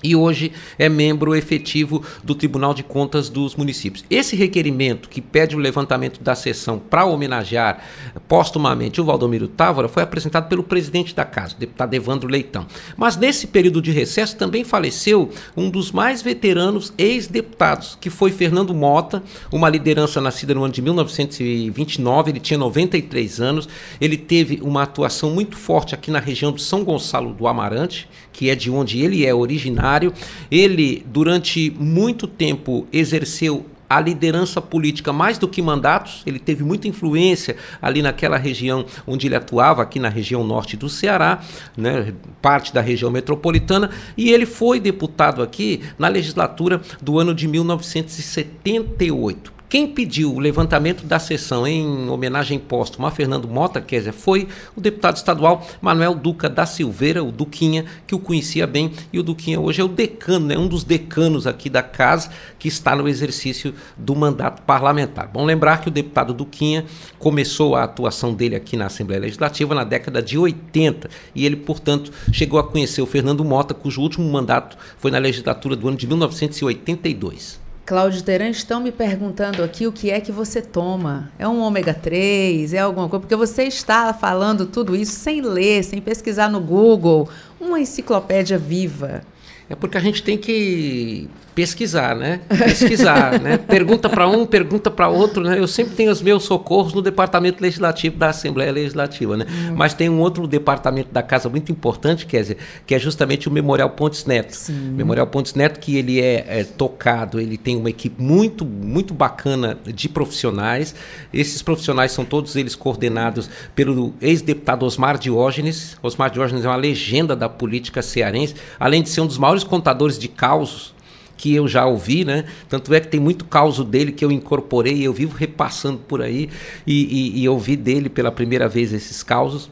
[0.04, 4.06] e hoje é membro efetivo do Tribunal de Contas dos Municípios.
[4.10, 7.84] Esse requerimento que pede o levantamento da sessão para homenagear
[8.28, 12.68] postumamente o Valdomiro Távora foi apresentado pelo presidente da casa, o deputado Evandro Leitão.
[12.96, 18.76] Mas nesse período de recesso também faleceu um dos mais veteranos ex-deputados, que foi Fernando
[18.76, 23.68] Mota, uma liderança nascida no ano de 1929, ele tinha 93 anos,
[24.00, 28.08] ele teve uma atuação muito forte aqui na região de São Gonçalo do Amarante,
[28.38, 30.14] que é de onde ele é originário.
[30.52, 36.88] Ele, durante muito tempo, exerceu a liderança política mais do que mandatos, ele teve muita
[36.88, 41.42] influência ali naquela região onde ele atuava, aqui na região norte do Ceará,
[41.76, 47.48] né, parte da região metropolitana, e ele foi deputado aqui na legislatura do ano de
[47.48, 49.57] 1978.
[49.70, 54.48] Quem pediu o levantamento da sessão em homenagem póstuma a Fernando Mota Kézia foi
[54.78, 59.24] o deputado estadual Manuel Duca da Silveira, o Duquinha, que o conhecia bem, e o
[59.24, 63.10] Duquinha hoje é o decano, né, um dos decanos aqui da casa que está no
[63.10, 65.28] exercício do mandato parlamentar.
[65.28, 66.86] Bom lembrar que o deputado Duquinha
[67.20, 72.10] começou a atuação dele aqui na Assembleia Legislativa na década de 80 e ele, portanto,
[72.32, 76.08] chegou a conhecer o Fernando Mota, cujo último mandato foi na legislatura do ano de
[76.08, 77.67] 1982.
[77.88, 81.32] Cláudio Teran, estão me perguntando aqui o que é que você toma.
[81.40, 82.74] É um ômega 3?
[82.74, 83.22] É alguma coisa?
[83.22, 87.30] Porque você está falando tudo isso sem ler, sem pesquisar no Google.
[87.58, 89.22] Uma enciclopédia viva.
[89.70, 92.40] É porque a gente tem que pesquisar, né?
[92.48, 93.58] Pesquisar, né?
[93.68, 95.58] Pergunta para um, pergunta para outro, né?
[95.58, 99.48] Eu sempre tenho os meus socorros no departamento legislativo da Assembleia Legislativa, né?
[99.50, 99.74] Hum.
[99.76, 103.52] Mas tem um outro departamento da casa muito importante, quer dizer, que é justamente o
[103.52, 104.52] Memorial Pontes Neto.
[104.56, 104.92] Sim.
[104.92, 109.80] Memorial Pontes Neto que ele é, é, tocado, ele tem uma equipe muito muito bacana
[109.84, 110.94] de profissionais.
[111.34, 115.98] Esses profissionais são todos eles coordenados pelo ex-deputado Osmar Diógenes.
[116.04, 120.18] Osmar Diógenes é uma legenda da política cearense, além de ser um dos maiores contadores
[120.18, 120.96] de causos
[121.38, 122.46] que eu já ouvi, né?
[122.68, 126.50] Tanto é que tem muito caos dele que eu incorporei, eu vivo repassando por aí
[126.86, 129.70] e, e, e ouvi dele pela primeira vez esses causos.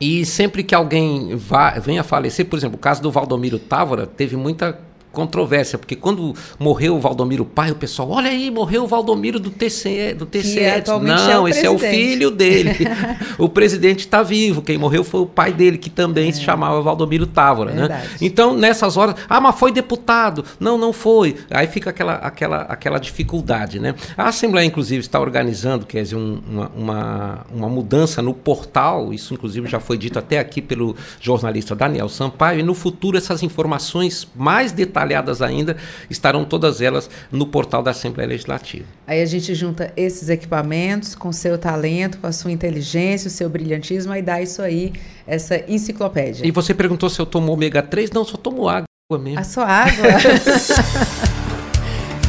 [0.00, 4.06] E sempre que alguém vá, venha a falecer, por exemplo, o caso do Valdomiro Távora,
[4.06, 4.78] teve muita
[5.14, 9.50] controvérsia, porque quando morreu o Valdomiro pai, o pessoal, olha aí, morreu o Valdomiro do
[9.50, 10.58] TCE, do TCE.
[10.60, 10.80] é
[11.16, 12.70] Não, é esse é o filho dele.
[13.38, 16.32] o presidente está vivo, quem morreu foi o pai dele, que também é.
[16.32, 18.02] se chamava Valdomiro Távora, né?
[18.20, 20.44] Então, nessas horas, ah, mas foi deputado.
[20.58, 21.36] Não, não foi.
[21.50, 23.94] Aí fica aquela, aquela, aquela dificuldade, né?
[24.16, 29.32] A Assembleia, inclusive, está organizando, quer dizer, um, uma, uma, uma mudança no portal, isso
[29.32, 34.26] inclusive já foi dito até aqui pelo jornalista Daniel Sampaio, e no futuro essas informações
[34.34, 35.03] mais detalhadas
[35.40, 35.76] ainda
[36.08, 38.86] estarão todas elas no portal da Assembleia Legislativa.
[39.06, 43.48] Aí a gente junta esses equipamentos com seu talento, com a sua inteligência, o seu
[43.48, 44.92] brilhantismo, e dá isso aí,
[45.26, 46.46] essa enciclopédia.
[46.46, 48.10] E você perguntou se eu tomo ômega 3?
[48.10, 48.84] Não, só tomo água
[49.20, 49.38] mesmo.
[49.38, 50.04] A sua água?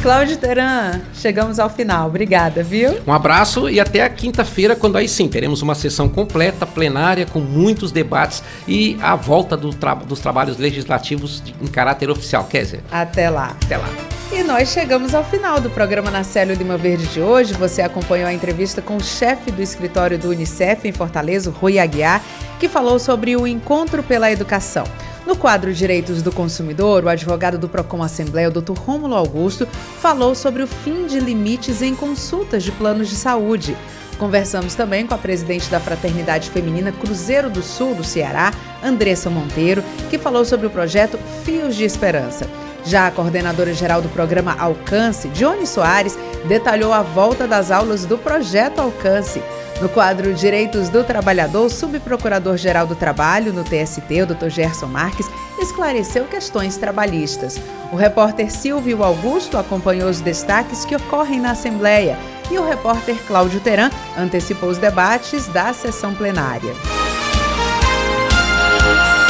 [0.06, 2.06] Cláudio Teran, chegamos ao final.
[2.06, 2.96] Obrigada, viu?
[3.04, 7.40] Um abraço e até a quinta-feira, quando aí sim teremos uma sessão completa, plenária, com
[7.40, 12.44] muitos debates e a volta do tra dos trabalhos legislativos em caráter oficial.
[12.44, 12.84] Quer dizer?
[12.88, 13.56] Até lá.
[13.64, 13.88] Até lá.
[14.30, 17.52] E nós chegamos ao final do programa Na Célio Lima Verde de hoje.
[17.54, 22.22] Você acompanhou a entrevista com o chefe do escritório do Unicef em Fortaleza, Rui Aguiar,
[22.60, 24.84] que falou sobre o Encontro pela Educação.
[25.26, 28.78] No quadro Direitos do Consumidor, o advogado do Procon Assembleia, o Dr.
[28.78, 29.66] Rômulo Augusto,
[30.00, 33.76] falou sobre o fim de limites em consultas de planos de saúde.
[34.20, 38.54] Conversamos também com a presidente da Fraternidade Feminina Cruzeiro do Sul do Ceará,
[38.84, 42.48] Andressa Monteiro, que falou sobre o projeto Fios de Esperança.
[42.84, 46.16] Já a coordenadora geral do programa Alcance, Johnny Soares,
[46.46, 49.42] detalhou a volta das aulas do projeto Alcance.
[49.80, 54.48] No quadro Direitos do Trabalhador, o subprocurador-geral do Trabalho no TST, o Dr.
[54.48, 55.26] Gerson Marques,
[55.58, 57.60] esclareceu questões trabalhistas.
[57.92, 62.16] O repórter Silvio Augusto acompanhou os destaques que ocorrem na Assembleia
[62.50, 66.74] e o repórter Cláudio Teran antecipou os debates da sessão plenária.